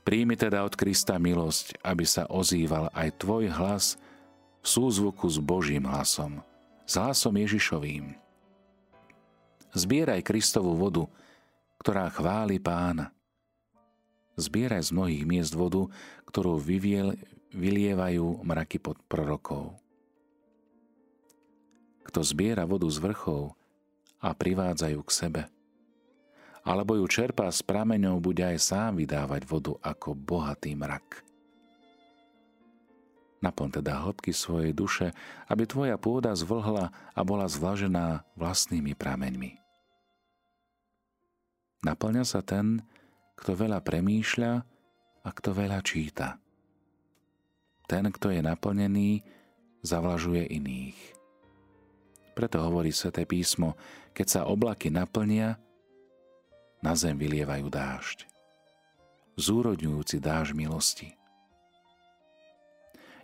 príjmi 0.05 0.37
teda 0.37 0.65
od 0.65 0.77
Krista 0.77 1.17
milosť, 1.17 1.81
aby 1.81 2.05
sa 2.05 2.29
ozýval 2.29 2.93
aj 2.93 3.09
tvoj 3.21 3.49
hlas 3.53 3.97
v 4.61 4.67
súzvuku 4.69 5.25
s 5.29 5.41
Božím 5.41 5.89
hlasom– 5.89 6.41
hlasom 6.97 7.37
Ježišovým. 7.37 8.17
Zbieraj 9.77 10.25
Kristovú 10.25 10.73
vodu, 10.73 11.05
ktorá 11.77 12.09
chváli 12.09 12.57
pána. 12.57 13.13
Zbieraj 14.41 14.89
z 14.89 14.91
mnohých 14.97 15.25
miest 15.29 15.53
vodu, 15.53 15.93
ktorú 16.25 16.57
vyviel, 16.57 17.19
vylievajú 17.53 18.41
mraky 18.41 18.81
pod 18.81 18.97
prorokov. 19.05 19.77
Kto 22.09 22.25
zbiera 22.25 22.65
vodu 22.65 22.89
z 22.89 22.97
vrchov 23.05 23.53
a 24.25 24.33
privádzajú 24.33 25.01
k 25.05 25.11
sebe, 25.13 25.43
alebo 26.65 26.97
ju 26.97 27.05
čerpá 27.09 27.49
s 27.53 27.61
prameňou, 27.65 28.21
bude 28.21 28.45
aj 28.45 28.59
sám 28.61 29.01
vydávať 29.01 29.45
vodu 29.45 29.77
ako 29.85 30.17
bohatý 30.17 30.73
mrak. 30.77 31.28
Naplň 33.39 33.79
teda 33.79 34.03
hĺbky 34.03 34.35
svojej 34.35 34.75
duše, 34.75 35.15
aby 35.47 35.63
tvoja 35.63 35.95
pôda 35.95 36.35
zvlhla 36.35 36.91
a 36.91 37.21
bola 37.23 37.47
zvlažená 37.47 38.27
vlastnými 38.35 38.99
prameňmi. 38.99 39.55
Naplňa 41.87 42.25
sa 42.27 42.43
ten, 42.43 42.83
kto 43.39 43.55
veľa 43.55 43.79
premýšľa 43.87 44.53
a 45.23 45.29
kto 45.31 45.55
veľa 45.55 45.79
číta. 45.87 46.43
Ten, 47.87 48.11
kto 48.11 48.35
je 48.35 48.43
naplnený, 48.43 49.23
zavlažuje 49.87 50.51
iných. 50.59 50.99
Preto 52.35 52.63
hovorí 52.63 52.91
Sveté 52.91 53.27
písmo, 53.27 53.79
keď 54.15 54.27
sa 54.27 54.41
oblaky 54.51 54.91
naplnia, 54.91 55.59
na 56.79 56.95
zem 56.95 57.19
vylievajú 57.19 57.67
dážď. 57.67 58.27
Zúrodňujúci 59.39 60.23
dáž 60.23 60.55
milosti. 60.55 61.18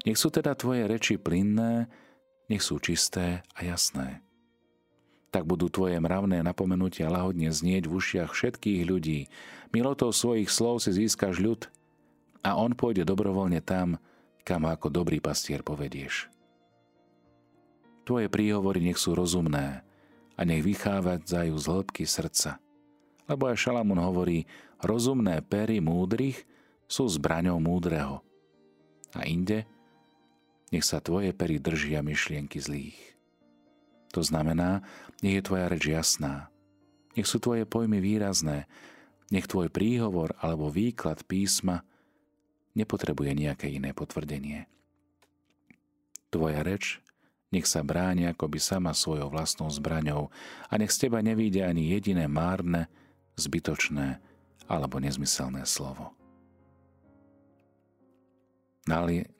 Nech 0.04 0.20
sú 0.20 0.28
teda 0.28 0.52
tvoje 0.52 0.84
reči 0.84 1.16
plynné, 1.16 1.88
nech 2.52 2.60
sú 2.60 2.76
čisté 2.76 3.40
a 3.56 3.64
jasné. 3.64 4.20
Tak 5.32 5.48
budú 5.48 5.66
tvoje 5.72 5.96
mravné 5.98 6.44
napomenutia 6.44 7.10
lahodne 7.10 7.50
znieť 7.50 7.90
v 7.90 7.92
ušiach 7.98 8.30
všetkých 8.30 8.86
ľudí. 8.86 9.26
Milotou 9.74 10.14
svojich 10.14 10.52
slov 10.52 10.84
si 10.84 10.94
získaš 10.94 11.40
ľud 11.40 11.66
a 12.44 12.54
on 12.54 12.76
pôjde 12.76 13.02
dobrovoľne 13.08 13.64
tam, 13.64 13.98
kam 14.44 14.68
ako 14.68 14.92
dobrý 14.92 15.18
pastier 15.18 15.64
povedieš. 15.64 16.28
Tvoje 18.04 18.28
príhovory 18.28 18.84
nech 18.84 19.00
sú 19.00 19.16
rozumné 19.16 19.80
a 20.36 20.40
nech 20.44 20.60
vychádzajú 20.60 21.54
z 21.56 21.66
hĺbky 21.66 22.04
srdca. 22.04 22.60
Lebo 23.24 23.48
aj 23.48 23.56
Šalamún 23.56 23.96
hovorí, 23.96 24.44
rozumné 24.84 25.40
pery 25.40 25.80
múdrych 25.80 26.44
sú 26.84 27.08
zbraňou 27.08 27.56
múdreho. 27.56 28.20
A 29.16 29.24
inde, 29.24 29.64
nech 30.74 30.82
sa 30.82 30.98
tvoje 30.98 31.30
pery 31.30 31.62
držia 31.62 32.02
myšlienky 32.02 32.58
zlých. 32.58 32.98
To 34.10 34.26
znamená, 34.26 34.82
nech 35.22 35.38
je 35.38 35.46
tvoja 35.46 35.70
reč 35.70 35.87
jasná, 35.87 36.50
nech 37.14 37.30
sú 37.30 37.38
tvoje 37.38 37.62
pojmy 37.62 38.02
výrazné, 38.02 38.66
nech 39.30 39.46
tvoj 39.46 39.70
príhovor 39.70 40.34
alebo 40.42 40.74
výklad 40.74 41.22
písma 41.30 41.87
nepotrebuje 42.74 43.38
nejaké 43.38 43.70
iné 43.70 43.94
potvrdenie. 43.94 44.66
Tvoja 46.34 46.66
reč 46.66 46.98
nech 47.54 47.70
sa 47.70 47.87
bráni 47.87 48.26
ako 48.26 48.50
by 48.50 48.58
sama 48.58 48.90
svojou 48.90 49.30
vlastnou 49.30 49.70
zbraňou 49.70 50.34
a 50.66 50.74
nech 50.74 50.90
z 50.90 51.06
teba 51.06 51.22
nevíde 51.22 51.62
ani 51.62 51.94
jediné 51.94 52.26
márne, 52.26 52.90
zbytočné 53.38 54.18
alebo 54.66 54.98
nezmyselné 54.98 55.62
slovo 55.62 56.18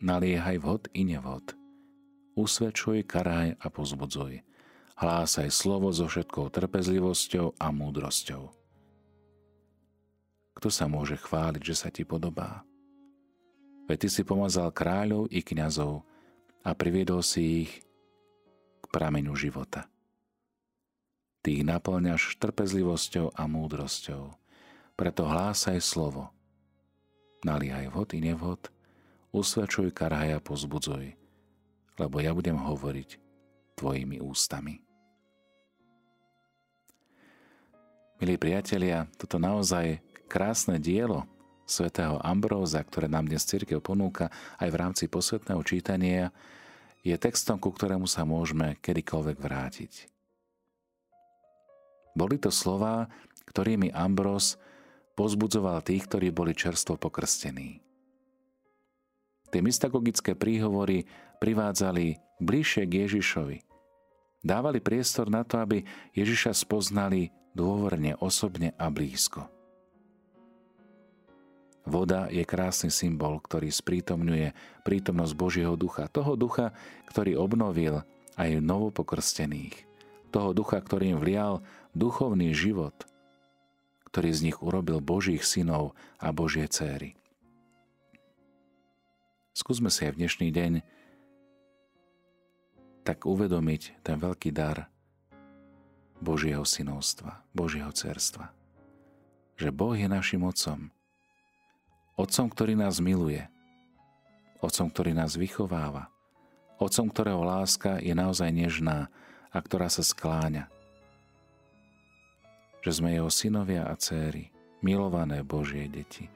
naliehaj 0.01 0.57
vhod 0.61 0.89
i 0.97 1.05
nevhod. 1.05 1.53
Usvedčuj, 2.35 3.07
karaj 3.07 3.55
a 3.61 3.67
pozbudzuj. 3.71 4.43
Hlásaj 4.95 5.51
slovo 5.51 5.91
so 5.91 6.07
všetkou 6.07 6.51
trpezlivosťou 6.51 7.59
a 7.59 7.67
múdrosťou. 7.71 8.51
Kto 10.55 10.69
sa 10.71 10.87
môže 10.87 11.19
chváliť, 11.19 11.63
že 11.63 11.75
sa 11.75 11.89
ti 11.91 12.03
podobá? 12.07 12.63
Veď 13.87 14.07
ty 14.07 14.09
si 14.09 14.23
pomazal 14.25 14.73
kráľov 14.73 15.29
i 15.29 15.45
kňazov 15.45 16.03
a 16.65 16.71
priviedol 16.73 17.21
si 17.21 17.69
ich 17.69 17.73
k 18.81 18.85
prameňu 18.89 19.37
života. 19.37 19.87
Ty 21.45 21.49
ich 21.61 21.65
naplňaš 21.69 22.41
trpezlivosťou 22.41 23.37
a 23.37 23.43
múdrosťou. 23.45 24.33
Preto 24.97 25.23
hlásaj 25.29 25.79
slovo. 25.85 26.33
Naliehaj 27.45 27.93
vhod 27.93 28.17
i 28.17 28.21
nevhod, 28.25 28.74
usvedčuj, 29.35 29.91
karhaj 29.91 30.39
a 30.39 30.41
pozbudzuj, 30.41 31.19
lebo 31.99 32.17
ja 32.23 32.31
budem 32.31 32.55
hovoriť 32.55 33.19
tvojimi 33.75 34.23
ústami. 34.23 34.79
Milí 38.23 38.39
priatelia, 38.39 39.11
toto 39.19 39.43
naozaj 39.43 39.99
krásne 40.31 40.79
dielo 40.79 41.27
svätého 41.67 42.23
Ambróza, 42.23 42.79
ktoré 42.81 43.11
nám 43.11 43.27
dnes 43.27 43.43
církev 43.43 43.83
ponúka 43.83 44.31
aj 44.63 44.69
v 44.71 44.79
rámci 44.79 45.05
posvetného 45.11 45.61
čítania, 45.67 46.31
je 47.05 47.13
textom, 47.21 47.61
ku 47.61 47.69
ktorému 47.69 48.09
sa 48.09 48.25
môžeme 48.25 48.81
kedykoľvek 48.81 49.37
vrátiť. 49.37 49.93
Boli 52.17 52.41
to 52.41 52.49
slova, 52.49 53.11
ktorými 53.45 53.93
Ambros 53.93 54.57
pozbudzoval 55.19 55.85
tých, 55.85 56.09
ktorí 56.09 56.33
boli 56.33 56.57
čerstvo 56.57 56.97
pokrstení. 56.97 57.84
Tie 59.55 59.63
mystagogické 59.63 60.35
príhovory 60.35 61.07
privádzali 61.39 62.19
bližšie 62.43 62.91
k 62.91 63.07
Ježišovi. 63.07 63.63
Dávali 64.43 64.83
priestor 64.83 65.31
na 65.31 65.47
to, 65.47 65.63
aby 65.63 65.87
Ježiša 66.11 66.59
spoznali 66.59 67.31
dôverne, 67.55 68.19
osobne 68.19 68.75
a 68.75 68.91
blízko. 68.91 69.47
Voda 71.87 72.27
je 72.35 72.43
krásny 72.43 72.91
symbol, 72.91 73.39
ktorý 73.39 73.71
sprítomňuje 73.71 74.83
prítomnosť 74.83 75.33
Božieho 75.39 75.79
ducha. 75.79 76.11
Toho 76.11 76.35
ducha, 76.35 76.75
ktorý 77.07 77.39
obnovil 77.39 78.03
aj 78.35 78.59
novopokrstených. 78.59 79.87
Toho 80.35 80.51
ducha, 80.51 80.83
ktorý 80.83 81.15
im 81.15 81.23
vlial 81.23 81.63
duchovný 81.95 82.51
život, 82.59 83.07
ktorý 84.11 84.35
z 84.35 84.51
nich 84.51 84.59
urobil 84.59 84.99
Božích 84.99 85.47
synov 85.47 85.95
a 86.19 86.35
Božie 86.35 86.67
céry. 86.67 87.15
Skúsme 89.55 89.87
si 89.89 90.03
aj 90.05 90.19
v 90.19 90.21
dnešný 90.27 90.49
deň 90.51 90.73
tak 93.07 93.23
uvedomiť 93.23 94.03
ten 94.03 94.19
veľký 94.19 94.51
dar 94.51 94.91
Božieho 96.19 96.67
synovstva, 96.67 97.47
Božieho 97.55 97.95
cerstva. 97.95 98.51
Že 99.55 99.71
Boh 99.71 99.95
je 99.95 100.11
našim 100.11 100.43
Otcom, 100.43 100.91
Otcom, 102.15 102.47
ktorý 102.47 102.79
nás 102.79 103.03
miluje. 103.03 103.43
Otcom, 104.63 104.87
ktorý 104.87 105.19
nás 105.19 105.35
vychováva. 105.35 106.11
Otcom, 106.79 107.11
ktorého 107.11 107.43
láska 107.43 107.99
je 107.99 108.15
naozaj 108.15 108.55
nežná 108.55 109.11
a 109.51 109.59
ktorá 109.59 109.91
sa 109.91 110.07
skláňa. 110.07 110.71
Že 112.87 112.91
sme 113.03 113.19
jeho 113.19 113.31
synovia 113.31 113.87
a 113.91 113.95
céry, 113.99 114.55
milované 114.79 115.43
Božie 115.43 115.91
deti. 115.91 116.31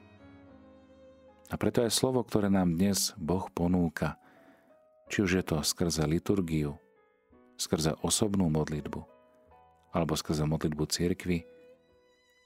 A 1.49 1.57
preto 1.57 1.81
aj 1.81 1.89
slovo, 1.89 2.21
ktoré 2.21 2.53
nám 2.53 2.77
dnes 2.77 3.17
Boh 3.17 3.49
ponúka, 3.49 4.21
či 5.09 5.25
už 5.25 5.41
je 5.41 5.43
to 5.43 5.57
skrze 5.65 6.05
liturgiu, 6.05 6.77
skrze 7.57 7.97
osobnú 8.05 8.45
modlitbu, 8.53 9.01
alebo 9.89 10.13
skrze 10.13 10.45
modlitbu 10.45 10.85
cirkvy, 10.85 11.49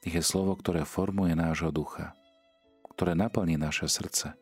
ich 0.04 0.14
je 0.16 0.24
slovo, 0.24 0.56
ktoré 0.56 0.88
formuje 0.88 1.36
nášho 1.36 1.68
ducha, 1.68 2.16
ktoré 2.96 3.12
naplní 3.12 3.60
naše 3.60 3.88
srdce. 3.88 4.36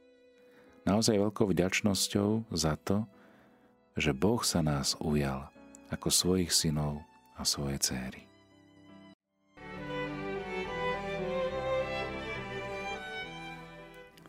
Naozaj 0.82 1.18
veľkou 1.18 1.46
vďačnosťou 1.50 2.50
za 2.54 2.74
to, 2.82 3.06
že 3.94 4.14
Boh 4.14 4.42
sa 4.42 4.62
nás 4.62 4.98
ujal 4.98 5.50
ako 5.90 6.08
svojich 6.10 6.50
synov 6.50 7.02
a 7.38 7.46
svoje 7.46 7.78
céry. 7.78 8.31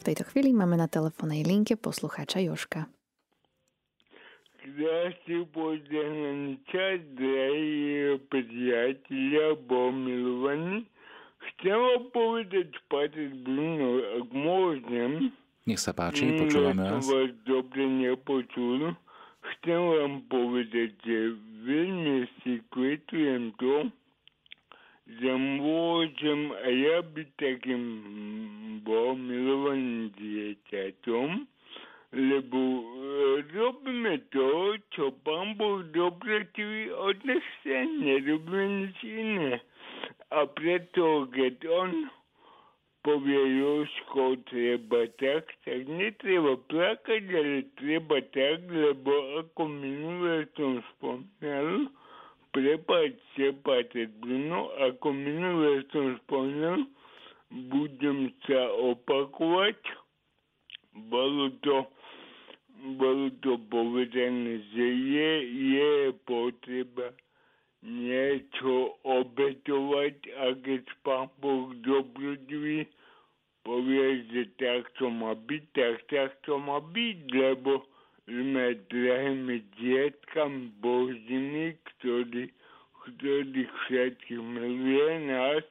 V 0.04 0.12
tejto 0.12 0.28
chvíli 0.36 0.52
máme 0.52 0.76
na 0.76 0.92
telefónnej 0.92 1.48
linke 1.48 1.80
poslucháča 1.80 2.44
Joška. 2.44 2.92
Požehnaný 5.56 6.60
čas, 6.68 7.00
drahí 7.16 8.20
priatelia, 8.28 9.56
milovaní. 9.96 10.84
Chcem 11.39 11.80
vám 11.80 12.04
povedať, 12.12 12.76
Patrik 12.92 13.32
Bruno, 13.48 14.04
ak 14.20 14.28
môžem. 14.36 15.32
Nech 15.63 15.80
sa 15.80 15.96
páči, 15.96 16.36
počúvame 16.36 16.84
vás. 16.84 17.08
vás 17.08 17.32
dobre 17.48 17.88
nepočul. 17.88 19.00
Chcem 19.39 19.80
vám 19.80 20.20
povedať, 20.28 21.00
že 21.00 21.32
veľmi 21.63 22.28
si 22.44 22.60
kvetujem 22.76 23.56
to, 23.56 23.88
že 25.08 25.32
môžem 25.36 26.56
aj 26.63 26.74
ja 26.74 26.98
byť 27.04 27.30
takým 27.36 27.84
milovaným 29.16 30.12
dieťaťom, 30.16 31.30
lebo 32.13 32.60
e, 32.62 32.84
robíme 33.58 34.22
to, 34.30 34.78
čo 34.94 35.12
pán 35.26 35.58
Boh 35.58 35.82
dobrotivý 35.92 36.94
od 36.94 37.18
nás 37.26 37.42
chce, 37.60 37.89
nerobíme 38.00 38.66
nič 38.86 38.98
iné. 39.04 39.54
A 40.30 40.46
preto, 40.46 41.26
keď 41.34 41.56
on 41.68 41.92
povie 43.04 43.60
Jožko, 43.60 44.39
treba 44.48 45.10
tak, 45.20 45.52
tak 45.68 45.84
netreba 45.89 46.56
plakať, 46.72 47.24
ale 47.34 47.68
treba 47.76 48.24
tak, 48.32 48.63
lebo 48.72 49.44
ako 49.44 49.62
minulé 49.68 50.48
som 50.56 50.80
prepáčte, 52.54 53.52
Pater 53.66 54.08
Bruno, 54.22 54.70
ako 54.78 55.12
minulé 55.12 55.84
som 55.89 56.16
spomínal, 56.24 56.86
budem 57.74 58.30
sa 58.46 58.70
opakovať. 58.78 59.78
Bolo 61.10 61.50
to, 61.66 61.89
bolo 63.02 63.34
to 63.42 63.58
povedané, 63.68 64.62
že 64.72 64.86
je, 64.86 65.32
je 65.74 65.92
potreba 66.30 67.10
niečo 67.84 68.96
obetovať 69.04 70.16
a 70.39 70.56
keď 70.56 70.84
pán 71.04 71.28
Boh 71.42 71.74
dobrodivý 71.84 72.88
povie, 73.66 74.24
že 74.32 74.48
tak 74.60 74.88
to 75.00 75.10
má 75.10 75.36
byť, 75.36 75.63
tak 75.76 75.96
tak 76.08 76.32
má 76.48 76.80
byť, 76.80 77.18
lebo 77.32 77.84
sme 78.24 78.80
drahými 78.88 79.58
dietkami 79.76 80.72
Božími, 80.80 81.76
ktorí, 81.76 82.48
ktorí 83.04 83.63
všetkých 83.68 84.39
miluje 84.39 85.28
nás, 85.28 85.68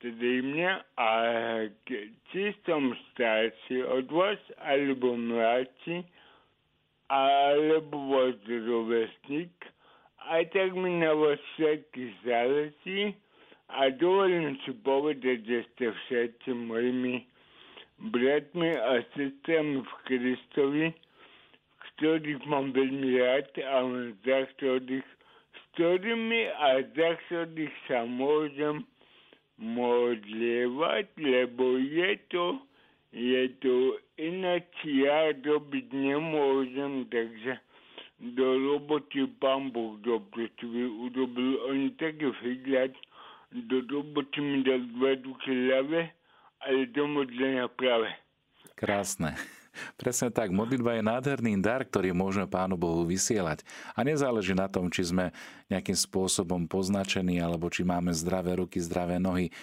tedy 0.00 0.40
mňa, 0.40 0.72
a 0.96 1.10
či 2.32 2.56
som 2.64 2.96
starší 4.06 4.12
od 4.12 4.12
vás, 4.12 4.38
alebo 4.58 5.16
mladší, 5.16 6.04
alebo 7.08 7.98
váš 8.08 8.38
rovesník, 8.46 9.66
aj 10.30 10.44
tak 10.50 10.74
mi 10.74 10.90
na 10.98 11.14
vás 11.14 11.38
všetkých 11.54 12.12
záleží 12.26 13.14
a 13.68 13.90
dovolím 13.90 14.58
si 14.64 14.72
povedať, 14.72 15.42
že 15.46 15.58
ste 15.74 15.86
všetci 15.90 16.50
mojimi 16.54 17.26
bratmi 17.98 18.70
a 18.78 19.02
sestrami 19.14 19.82
v 19.82 19.92
Kristovi, 20.04 20.86
ktorých 21.96 22.42
mám 22.46 22.74
veľmi 22.74 23.18
rád 23.18 23.50
a 23.62 23.76
za 24.22 24.38
ktorých, 24.54 25.06
s 25.54 25.62
ktorými 25.74 26.50
a 26.58 26.82
za 26.94 27.10
ktorých 27.26 27.74
sa 27.86 28.06
môžem 28.06 28.82
modlievať, 29.58 31.06
lebo 31.16 31.78
je 31.80 32.18
to, 32.28 32.60
je 33.14 33.48
to 33.62 33.96
ináč 34.20 34.68
ja 34.84 35.32
robiť 35.32 35.92
nemôžem, 35.92 37.08
takže 37.08 37.60
do 38.20 38.46
roboty 38.72 39.28
pán 39.40 39.72
Boh 39.72 40.00
dobre 40.00 40.48
urobil. 40.62 41.60
Oni 41.68 41.92
také 42.00 42.32
vhľad 42.32 42.96
do 43.52 43.80
roboty 43.88 44.40
mi 44.40 44.64
dal 44.64 44.80
dve 44.96 45.20
ruky 45.24 45.52
ľavé, 45.52 46.12
ale 46.64 46.86
do 46.92 47.06
modlenia 47.06 47.68
práve. 47.68 48.08
Krásne. 49.06 49.38
Presne 50.02 50.34
tak, 50.34 50.50
modlitba 50.50 50.98
je 50.98 51.06
nádherný 51.06 51.62
dar, 51.62 51.86
ktorý 51.86 52.10
môžeme 52.10 52.50
Pánu 52.50 52.74
Bohu 52.74 53.06
vysielať. 53.06 53.62
A 53.94 54.02
nezáleží 54.02 54.50
na 54.50 54.66
tom, 54.66 54.90
či 54.90 55.06
sme 55.06 55.30
nejakým 55.70 55.94
spôsobom 55.94 56.66
poznačení, 56.66 57.38
alebo 57.38 57.70
či 57.70 57.86
máme 57.86 58.10
zdravé 58.10 58.58
ruky, 58.58 58.82
zdravé 58.82 59.22
nohy. 59.22 59.54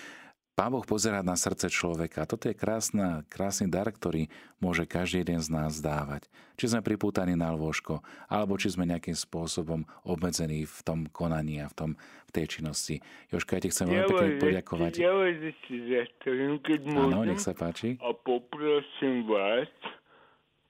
Pán 0.53 0.69
Boh 0.69 0.85
pozerá 0.85 1.25
na 1.25 1.33
srdce 1.33 1.65
človeka. 1.65 2.29
Toto 2.29 2.45
je 2.45 2.53
krásna, 2.53 3.25
krásny 3.25 3.65
dar, 3.65 3.89
ktorý 3.89 4.29
môže 4.61 4.85
každý 4.85 5.25
jeden 5.25 5.41
z 5.41 5.49
nás 5.49 5.81
dávať. 5.81 6.29
Či 6.61 6.77
sme 6.77 6.85
pripútaní 6.85 7.33
na 7.33 7.49
lôžko, 7.57 8.05
alebo 8.29 8.53
či 8.61 8.69
sme 8.69 8.85
nejakým 8.85 9.17
spôsobom 9.17 9.81
obmedzení 10.05 10.69
v 10.69 10.79
tom 10.85 10.99
konaní 11.09 11.57
a 11.57 11.65
v, 11.65 11.73
tom, 11.73 11.91
v 12.29 12.31
tej 12.37 12.45
činnosti. 12.53 13.01
Jožka, 13.33 13.57
ja 13.57 13.65
ti 13.65 13.73
chcem 13.73 13.89
veľmi 13.89 14.13
pekne 14.13 14.37
poďakovať. 14.37 14.91
Ja 15.01 15.17
vás 15.17 15.41
ešte 15.41 15.73
zastavím, 15.89 16.61
keď 16.61 16.79
môžem. 16.85 17.17
Áno, 17.17 17.25
nech 17.25 17.41
sa 17.41 17.57
páči. 17.57 17.97
A 17.97 18.13
poprosím 18.13 19.25
vás, 19.25 19.65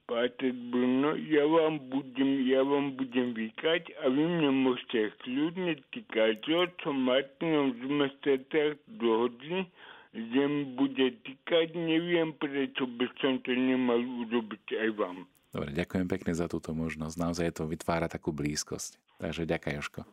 Páter 0.04 0.52
Bruno, 0.52 1.16
ja 1.16 1.48
vám 1.48 1.80
budem, 1.88 2.44
ja 2.44 2.60
vám 2.60 2.92
budem 2.92 3.32
vykať 3.32 3.88
a 4.04 4.12
vy 4.12 4.20
mne 4.20 4.52
môžete 4.52 5.16
kľudne 5.24 5.80
týkať. 5.96 6.44
O 6.44 6.68
čo 6.76 6.92
Martinom 6.92 7.72
sme 7.80 8.12
sa 8.20 8.36
tak 8.52 8.76
dohodli, 9.00 9.64
že 10.12 10.42
mi 10.44 10.76
bude 10.76 11.08
týkať, 11.24 11.72
neviem 11.72 12.36
prečo 12.36 12.84
by 12.84 13.08
som 13.16 13.40
to 13.48 13.56
nemal 13.56 13.96
urobiť 13.96 14.76
aj 14.76 14.90
vám. 14.92 15.24
Dobre, 15.56 15.72
ďakujem 15.72 16.06
pekne 16.12 16.32
za 16.36 16.52
túto 16.52 16.76
možnosť. 16.76 17.16
Naozaj 17.16 17.56
to 17.56 17.64
vytvára 17.64 18.04
takú 18.04 18.28
blízkosť. 18.28 19.00
Takže 19.24 19.48
ďakujem, 19.48 19.74
Joško. 19.80 20.04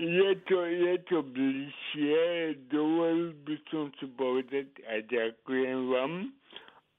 je 0.00 0.32
to, 0.48 0.58
je 0.64 0.94
to 1.12 1.18
bližšie, 1.20 2.24
dovolil 2.72 3.36
by 3.44 3.56
som 3.68 3.92
si 4.00 4.08
povedať 4.16 4.72
a 4.88 5.04
ďakujem 5.04 5.92
vám 5.92 6.32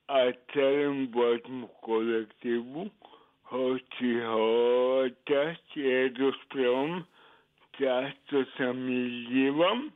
a 0.08 0.32
celému 0.54 1.12
vášmu 1.12 1.68
kolektívu, 1.84 2.88
hoci 3.52 4.10
ho 4.24 4.48
častie 5.28 6.16
rozprávam, 6.16 7.04
často 7.76 8.48
sa 8.56 8.72
milívam, 8.72 9.92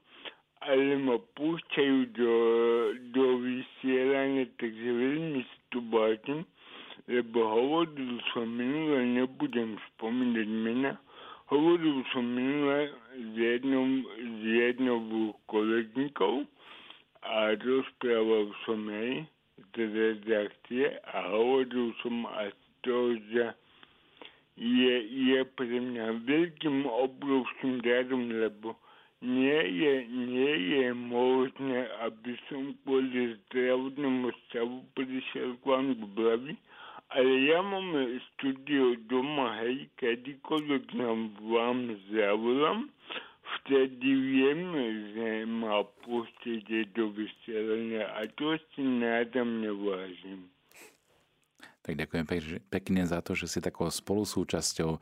ale 0.68 1.00
ma 1.00 1.16
púšťajú 1.40 2.00
do, 2.12 2.34
do 3.16 3.26
vysielania, 3.40 4.52
takže 4.60 4.84
veľmi 4.84 5.48
si 5.48 5.58
to 5.72 5.80
bátim, 5.88 6.44
lebo 7.08 7.48
hovoril 7.48 8.20
som 8.36 8.52
minule, 8.52 9.08
nebudem 9.16 9.80
spomínať 9.96 10.48
mena, 10.52 11.00
hovoril 11.48 12.04
som 12.12 12.28
minule 12.28 12.92
s 13.16 13.32
jednou, 13.40 14.04
s 14.20 14.42
jednou 14.44 15.00
kolegníkou 15.48 16.44
a 17.24 17.56
rozprával 17.56 18.52
som 18.68 18.92
jej 18.92 19.24
z 19.74 19.94
redakcie 19.94 21.00
a 21.14 21.32
hovoril 21.32 21.94
som 22.02 22.26
aj 22.28 22.52
to, 22.82 23.16
že 23.32 23.54
je, 24.58 24.96
je 25.08 25.40
pre 25.58 25.78
mňa 25.80 26.28
veľkým 26.28 26.86
obrovským 26.86 27.82
darom, 27.82 28.30
lebo 28.30 28.76
nie 29.22 29.62
je, 29.78 29.94
nie 30.10 30.56
je 30.82 30.88
možné, 30.98 31.86
aby 32.02 32.34
som 32.50 32.74
kvôli 32.82 33.38
zdravotnému 33.48 34.34
stavu 34.50 34.82
prišiel 34.98 35.62
k 35.62 35.64
vám 35.66 35.94
do 35.94 36.10
Blavy, 36.10 36.58
ale 37.14 37.32
ja 37.46 37.62
mám 37.62 37.92
studio 38.34 38.98
doma, 39.12 39.62
hej, 39.62 39.86
kedykoľvek 40.02 40.96
nám 40.98 41.38
vám 41.38 41.94
zavolám, 42.10 42.90
vtedy 43.62 44.12
viem, 44.12 44.62
že 45.14 45.30
ma 45.46 45.86
pustíte 46.04 46.90
do 46.98 47.14
vysielania 47.14 48.10
a 48.18 48.26
to 48.34 48.58
si 48.74 48.82
nádam 48.82 49.62
nevážim. 49.62 50.50
Tak 51.82 51.98
ďakujem 51.98 52.26
pekne 52.70 53.02
za 53.10 53.26
to, 53.26 53.34
že 53.34 53.50
si 53.50 53.58
takou 53.58 53.90
spolusúčasťou 53.90 54.92
eh, 54.98 55.02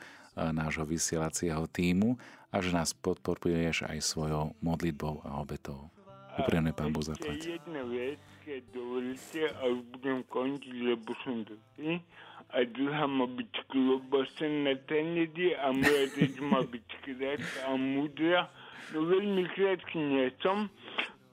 nášho 0.55 0.87
vysielacieho 0.87 1.67
týmu 1.67 2.15
a 2.49 2.55
že 2.63 2.71
nás 2.71 2.95
podporuješ 2.95 3.83
aj 3.85 3.99
svojou 3.99 4.55
modlitbou 4.63 5.21
a 5.27 5.43
obetou. 5.43 5.91
Upriamne 6.39 6.71
Pán 6.71 6.95
Boh 6.95 7.03
zaplať. 7.03 7.59
jedna 7.59 7.83
vec, 7.83 8.15
keď 8.49 8.65
dovolíte, 8.73 9.45
a 9.61 9.61
už 9.69 9.81
budem 9.93 10.25
končiť, 10.25 10.73
lebo 10.81 11.13
som 11.21 11.45
dobrý. 11.45 12.01
A 12.49 12.65
druhá 12.65 13.05
má 13.05 13.29
byť 13.29 13.53
klobasa 13.69 14.49
na 14.49 14.73
tanedi 14.89 15.53
a 15.53 15.69
moja 15.69 16.09
deť 16.17 16.41
má 16.41 16.65
byť 16.65 16.87
krátka 17.05 17.59
a 17.69 17.77
múdra. 17.77 18.49
No 18.89 19.05
veľmi 19.05 19.45
krátky 19.53 20.01
nie 20.01 20.33
som, 20.41 20.65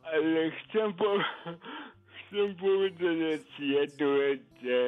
ale 0.05 0.52
chcem, 0.61 0.92
po, 0.92 1.09
chcem 2.20 2.52
povedať 2.61 3.00
vec, 3.00 3.48
že 4.61 4.81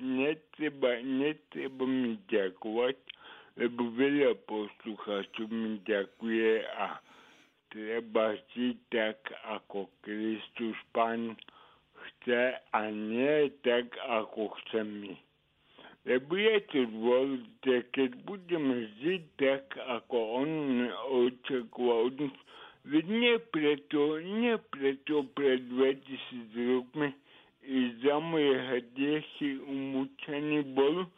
netreba, 0.00 1.04
netreba 1.04 1.84
mi 1.84 2.16
ďakovať, 2.32 2.96
lebo 3.60 3.92
veľa 3.92 4.32
poslucháčov 4.48 5.52
mi 5.52 5.76
ďakuje 5.84 6.52
a 6.72 7.04
treba 7.68 8.32
žiť 8.56 8.76
tak, 8.88 9.20
ako 9.44 9.92
Kristus 10.00 10.80
Pán 10.96 11.36
chce 12.26 12.58
a 12.72 12.90
nie 12.90 13.50
tak, 13.62 13.86
ako 14.08 14.50
chceme. 14.58 15.14
Lebo 16.06 16.38
je 16.38 16.58
to 16.70 16.80
dôležité, 16.90 17.74
keď 17.94 18.10
budeme 18.26 18.90
žiť 19.02 19.22
tak, 19.38 19.64
ako 19.78 20.16
On 20.42 20.50
očakáva 21.10 21.94
od 22.10 22.14
nás, 22.26 22.36
veď 22.86 23.04
nie 23.06 23.34
preto, 23.50 24.18
nie 24.22 24.54
preto 24.70 25.26
pred 25.34 25.66
2000 25.70 26.70
rokmi 26.74 27.10
i 27.66 27.78
za 28.02 28.22
moje 28.22 28.54
hriechy 28.54 29.58
umúčený 29.66 30.74
bol, 30.78 31.10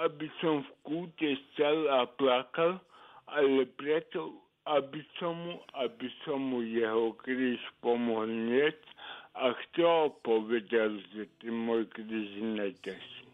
aby 0.00 0.32
som 0.40 0.64
v 0.64 0.70
kúte 0.88 1.28
stal 1.52 1.76
a 1.92 2.08
plakal, 2.08 2.80
ale 3.28 3.68
preto, 3.76 4.40
aby 4.64 5.04
som 5.20 5.36
mu, 5.36 5.60
aby 5.76 6.08
som 6.24 6.40
mu 6.40 6.64
jeho 6.64 7.12
kríž 7.20 7.60
pomohol 7.84 8.28
nieť 8.28 8.80
a 9.40 9.56
kto 9.56 10.12
povedal, 10.20 11.00
že 11.16 11.24
môj 11.48 11.88
kríž 11.88 12.28
neťažší. 12.44 13.24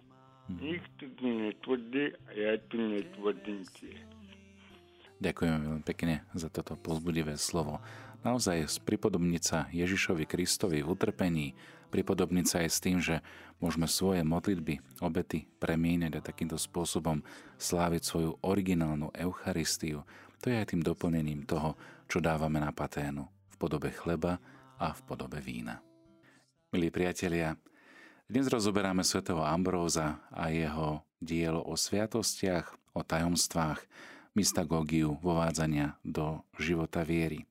Mm. 0.47 0.59
Nikto 0.63 1.05
tu 1.19 1.27
netvrdí 1.27 2.05
a 2.15 2.31
ja 2.31 2.55
tu 2.71 2.79
netvrdím 2.79 3.67
tiež. 3.75 3.99
Ďakujeme 5.19 5.59
veľmi 5.59 5.83
pekne 5.83 6.23
za 6.37 6.47
toto 6.47 6.79
pozbudivé 6.79 7.35
slovo. 7.35 7.83
Naozaj 8.23 8.87
pripodobniť 8.87 9.43
sa 9.43 9.59
Ježišovi 9.75 10.29
Kristovi 10.29 10.85
v 10.85 10.93
utrpení, 10.93 11.59
pripodobniť 11.91 12.47
sa 12.47 12.57
aj 12.63 12.71
s 12.71 12.79
tým, 12.83 12.99
že 13.03 13.25
môžeme 13.59 13.91
svoje 13.91 14.23
modlitby, 14.23 15.03
obety 15.03 15.49
premieňať 15.59 16.21
a 16.21 16.27
takýmto 16.27 16.61
spôsobom 16.61 17.25
sláviť 17.59 18.03
svoju 18.05 18.31
originálnu 18.45 19.11
Eucharistiu. 19.17 20.07
To 20.45 20.53
je 20.53 20.59
aj 20.59 20.71
tým 20.71 20.85
doplnením 20.85 21.49
toho, 21.49 21.75
čo 22.07 22.23
dávame 22.23 22.61
na 22.63 22.71
paténu 22.71 23.27
v 23.27 23.57
podobe 23.57 23.91
chleba 23.91 24.39
a 24.77 24.93
v 24.93 25.01
podobe 25.09 25.41
vína. 25.41 25.86
Milí 26.75 26.91
priatelia, 26.91 27.55
dnes 28.27 28.51
rozoberáme 28.51 29.07
svätého 29.07 29.39
Ambróza 29.39 30.19
a 30.35 30.51
jeho 30.51 31.07
dielo 31.23 31.63
o 31.63 31.79
sviatostiach, 31.79 32.75
o 32.91 33.07
tajomstvách, 33.07 33.87
mystagógiu 34.35 35.15
vovádzania 35.23 35.95
do 36.03 36.43
života 36.59 37.07
viery. 37.07 37.47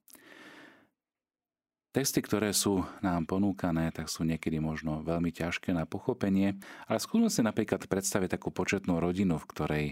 Texty, 1.95 2.19
ktoré 2.19 2.51
sú 2.51 2.83
nám 2.99 3.23
ponúkané, 3.23 3.95
tak 3.95 4.11
sú 4.11 4.27
niekedy 4.27 4.59
možno 4.59 4.99
veľmi 4.99 5.31
ťažké 5.31 5.71
na 5.71 5.87
pochopenie, 5.87 6.59
ale 6.83 6.99
skúsme 6.99 7.31
si 7.31 7.39
napríklad 7.39 7.87
predstaviť 7.87 8.35
takú 8.35 8.51
početnú 8.51 8.99
rodinu, 8.99 9.39
v 9.39 9.47
ktorej 9.47 9.85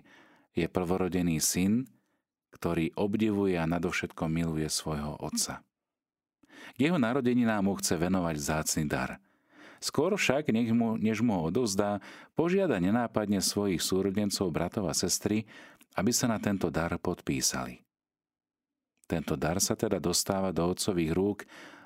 je 0.51 0.67
prvorodený 0.67 1.39
syn, 1.39 1.87
ktorý 2.51 2.91
obdivuje 2.99 3.55
a 3.55 3.71
nadovšetko 3.71 4.27
miluje 4.27 4.67
svojho 4.67 5.15
otca. 5.15 5.63
K 6.75 6.89
jeho 6.89 6.97
narodeninám 6.97 7.67
mu 7.67 7.73
chce 7.77 7.99
venovať 7.99 8.35
zácny 8.39 8.83
dar. 8.87 9.19
Skôr 9.83 10.15
však, 10.15 10.47
nech 10.55 10.71
mu, 10.71 10.95
než 10.95 11.19
mu 11.19 11.35
odovzdá, 11.43 11.99
požiada 12.39 12.79
nenápadne 12.79 13.43
svojich 13.43 13.83
súrodencov, 13.83 14.47
bratov 14.47 14.87
a 14.87 14.95
sestry, 14.95 15.43
aby 15.99 16.15
sa 16.15 16.31
na 16.31 16.39
tento 16.39 16.71
dar 16.71 16.95
podpísali. 16.95 17.83
Tento 19.03 19.35
dar 19.35 19.59
sa 19.59 19.75
teda 19.75 19.99
dostáva 19.99 20.55
do 20.55 20.71
otcových 20.71 21.11
rúk 21.11 21.39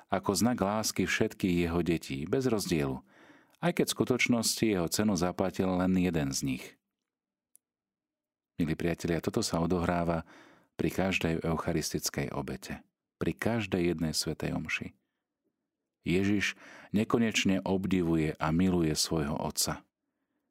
ako 0.08 0.32
znak 0.38 0.62
lásky 0.62 1.04
všetkých 1.04 1.68
jeho 1.68 1.82
detí, 1.84 2.24
bez 2.30 2.48
rozdielu, 2.48 3.02
aj 3.60 3.82
keď 3.82 3.86
v 3.90 3.96
skutočnosti 3.98 4.64
jeho 4.64 4.88
cenu 4.88 5.18
zaplatil 5.18 5.68
len 5.68 5.98
jeden 5.98 6.30
z 6.32 6.40
nich. 6.46 6.66
Milí 8.58 8.74
priatelia, 8.74 9.22
toto 9.22 9.44
sa 9.44 9.62
odohráva 9.62 10.24
pri 10.78 10.90
každej 10.94 11.46
eucharistickej 11.46 12.34
obete, 12.34 12.82
pri 13.18 13.34
každej 13.34 13.94
jednej 13.94 14.14
svetej 14.14 14.54
omši. 14.56 14.88
Ježiš 16.08 16.56
nekonečne 16.96 17.60
obdivuje 17.68 18.40
a 18.40 18.48
miluje 18.56 18.96
svojho 18.96 19.36
Otca. 19.36 19.84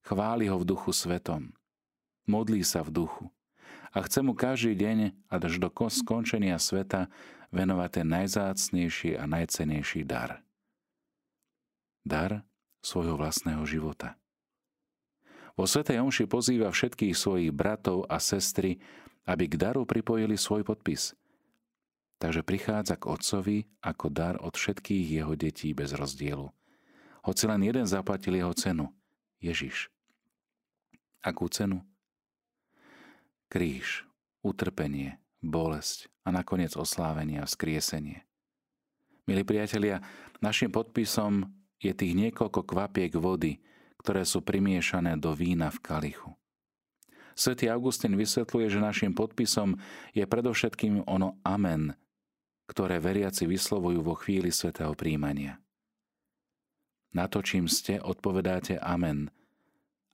Chváli 0.05 0.53
ho 0.53 0.61
v 0.61 0.69
duchu 0.69 0.93
svetom. 0.93 1.57
Modlí 2.29 2.61
sa 2.63 2.85
v 2.85 2.93
duchu. 2.93 3.25
A 3.97 4.05
chce 4.05 4.21
mu 4.21 4.37
každý 4.37 4.77
deň 4.77 5.17
až 5.33 5.57
do 5.57 5.73
skončenia 5.73 6.61
sveta 6.61 7.09
venovať 7.49 7.91
ten 8.03 8.07
najzácnejší 8.13 9.17
a 9.17 9.25
najcenejší 9.25 10.05
dar. 10.05 10.45
Dar 12.05 12.45
svojho 12.85 13.17
vlastného 13.17 13.65
života. 13.65 14.15
Vo 15.57 15.65
Svetej 15.65 16.05
Omši 16.05 16.29
pozýva 16.29 16.69
všetkých 16.69 17.17
svojich 17.17 17.51
bratov 17.51 18.05
a 18.13 18.21
sestry, 18.21 18.77
aby 19.25 19.49
k 19.49 19.57
daru 19.57 19.89
pripojili 19.89 20.37
svoj 20.37 20.63
podpis. 20.63 21.17
Takže 22.17 22.41
prichádza 22.41 22.97
k 22.97 23.13
Otcovi 23.13 23.59
ako 23.85 24.09
dar 24.09 24.41
od 24.41 24.57
všetkých 24.57 25.21
jeho 25.21 25.37
detí 25.37 25.77
bez 25.77 25.93
rozdielu. 25.93 26.49
Hoci 27.29 27.45
len 27.45 27.61
jeden 27.61 27.85
zaplatil 27.85 28.41
jeho 28.41 28.55
cenu. 28.57 28.89
Ježiš. 29.37 29.93
Akú 31.21 31.51
cenu? 31.53 31.85
Kríž, 33.53 34.09
utrpenie, 34.41 35.21
bolesť 35.45 36.09
a 36.25 36.33
nakoniec 36.33 36.73
oslávenie 36.75 37.43
a 37.43 37.47
vzkriesenie. 37.47 38.25
Milí 39.27 39.43
priatelia, 39.43 40.01
našim 40.39 40.71
podpisom 40.71 41.51
je 41.83 41.93
tých 41.93 42.15
niekoľko 42.15 42.63
kvapiek 42.65 43.13
vody, 43.19 43.61
ktoré 44.01 44.23
sú 44.23 44.41
primiešané 44.41 45.19
do 45.19 45.35
vína 45.35 45.69
v 45.69 45.83
kalichu. 45.83 46.31
Svetý 47.37 47.69
Augustín 47.69 48.17
vysvetľuje, 48.17 48.67
že 48.73 48.81
našim 48.81 49.13
podpisom 49.13 49.77
je 50.17 50.25
predovšetkým 50.25 51.05
ono 51.05 51.37
amen, 51.45 51.93
ktoré 52.67 52.99
veriaci 52.99 53.47
vyslovujú 53.47 54.03
vo 54.03 54.15
chvíli 54.19 54.51
svetého 54.51 54.93
príjmania. 54.99 55.63
Na 57.15 57.31
to, 57.31 57.41
čím 57.41 57.71
ste, 57.71 58.03
odpovedáte 58.03 58.77
amen 58.83 59.31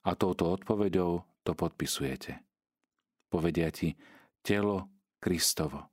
a 0.07 0.14
touto 0.14 0.53
odpoveďou 0.53 1.24
to 1.42 1.53
podpisujete. 1.57 2.38
Povedia 3.32 3.72
ti 3.72 3.96
telo 4.44 4.90
Kristovo 5.22 5.88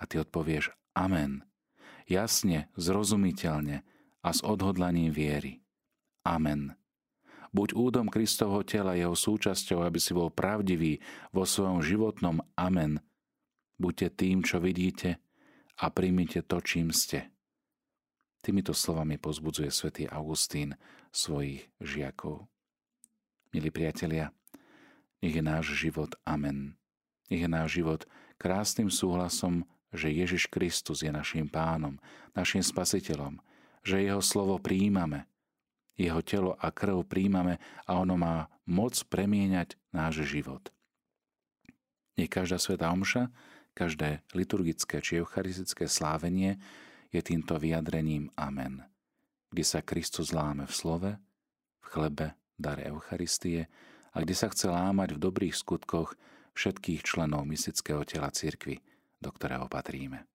A 0.00 0.02
ty 0.08 0.18
odpovieš 0.18 0.72
Amen. 0.96 1.46
Jasne, 2.10 2.66
zrozumiteľne 2.74 3.86
a 4.20 4.28
s 4.34 4.40
odhodlaním 4.42 5.14
viery. 5.14 5.62
Amen. 6.26 6.74
Buď 7.54 7.78
údom 7.78 8.06
Kristovho 8.10 8.66
tela 8.66 8.98
jeho 8.98 9.14
súčasťou, 9.14 9.86
aby 9.86 9.98
si 10.02 10.12
bol 10.14 10.30
pravdivý 10.34 10.98
vo 11.30 11.46
svojom 11.46 11.82
životnom 11.82 12.42
Amen. 12.58 12.98
Buďte 13.78 14.08
tým, 14.18 14.42
čo 14.42 14.58
vidíte 14.58 15.22
a 15.80 15.88
príjmite 15.88 16.44
to, 16.44 16.60
čím 16.60 16.92
ste. 16.92 17.32
Týmito 18.44 18.76
slovami 18.76 19.16
pozbudzuje 19.16 19.72
svätý 19.72 20.04
Augustín 20.08 20.76
svojich 21.08 21.72
žiakov. 21.80 22.48
Milí 23.52 23.72
priatelia, 23.72 24.32
nech 25.24 25.32
je 25.32 25.44
náš 25.44 25.72
život 25.76 26.12
Amen. 26.28 26.76
Nech 27.32 27.44
je 27.44 27.50
náš 27.50 27.80
život 27.80 28.04
krásnym 28.36 28.92
súhlasom, 28.92 29.64
že 29.92 30.12
Ježiš 30.12 30.48
Kristus 30.52 31.02
je 31.02 31.10
našim 31.10 31.48
pánom, 31.48 31.96
našim 32.36 32.62
spasiteľom, 32.62 33.40
že 33.82 34.04
jeho 34.04 34.22
slovo 34.22 34.60
príjmame, 34.60 35.26
jeho 35.96 36.20
telo 36.24 36.56
a 36.60 36.72
krv 36.72 37.04
príjmame 37.04 37.60
a 37.84 37.90
ono 38.00 38.16
má 38.16 38.48
moc 38.64 38.96
premieňať 39.08 39.76
náš 39.92 40.24
život. 40.28 40.72
Nie 42.16 42.28
každá 42.28 42.56
sveta 42.56 42.88
omša, 42.92 43.28
každé 43.80 44.20
liturgické 44.36 45.00
či 45.00 45.24
eucharistické 45.24 45.88
slávenie 45.88 46.60
je 47.08 47.24
týmto 47.24 47.56
vyjadrením 47.56 48.28
Amen, 48.36 48.84
kde 49.48 49.64
sa 49.64 49.80
Kristus 49.80 50.36
láme 50.36 50.68
v 50.68 50.72
slove, 50.76 51.10
v 51.80 51.86
chlebe, 51.88 52.36
dare 52.60 52.84
Eucharistie 52.92 53.72
a 54.12 54.20
kde 54.20 54.36
sa 54.36 54.52
chce 54.52 54.68
lámať 54.68 55.16
v 55.16 55.22
dobrých 55.24 55.56
skutkoch 55.56 56.12
všetkých 56.52 57.00
členov 57.02 57.48
mystického 57.48 58.04
tela 58.04 58.28
cirkvy, 58.28 58.84
do 59.16 59.32
ktorého 59.32 59.64
patríme. 59.66 60.29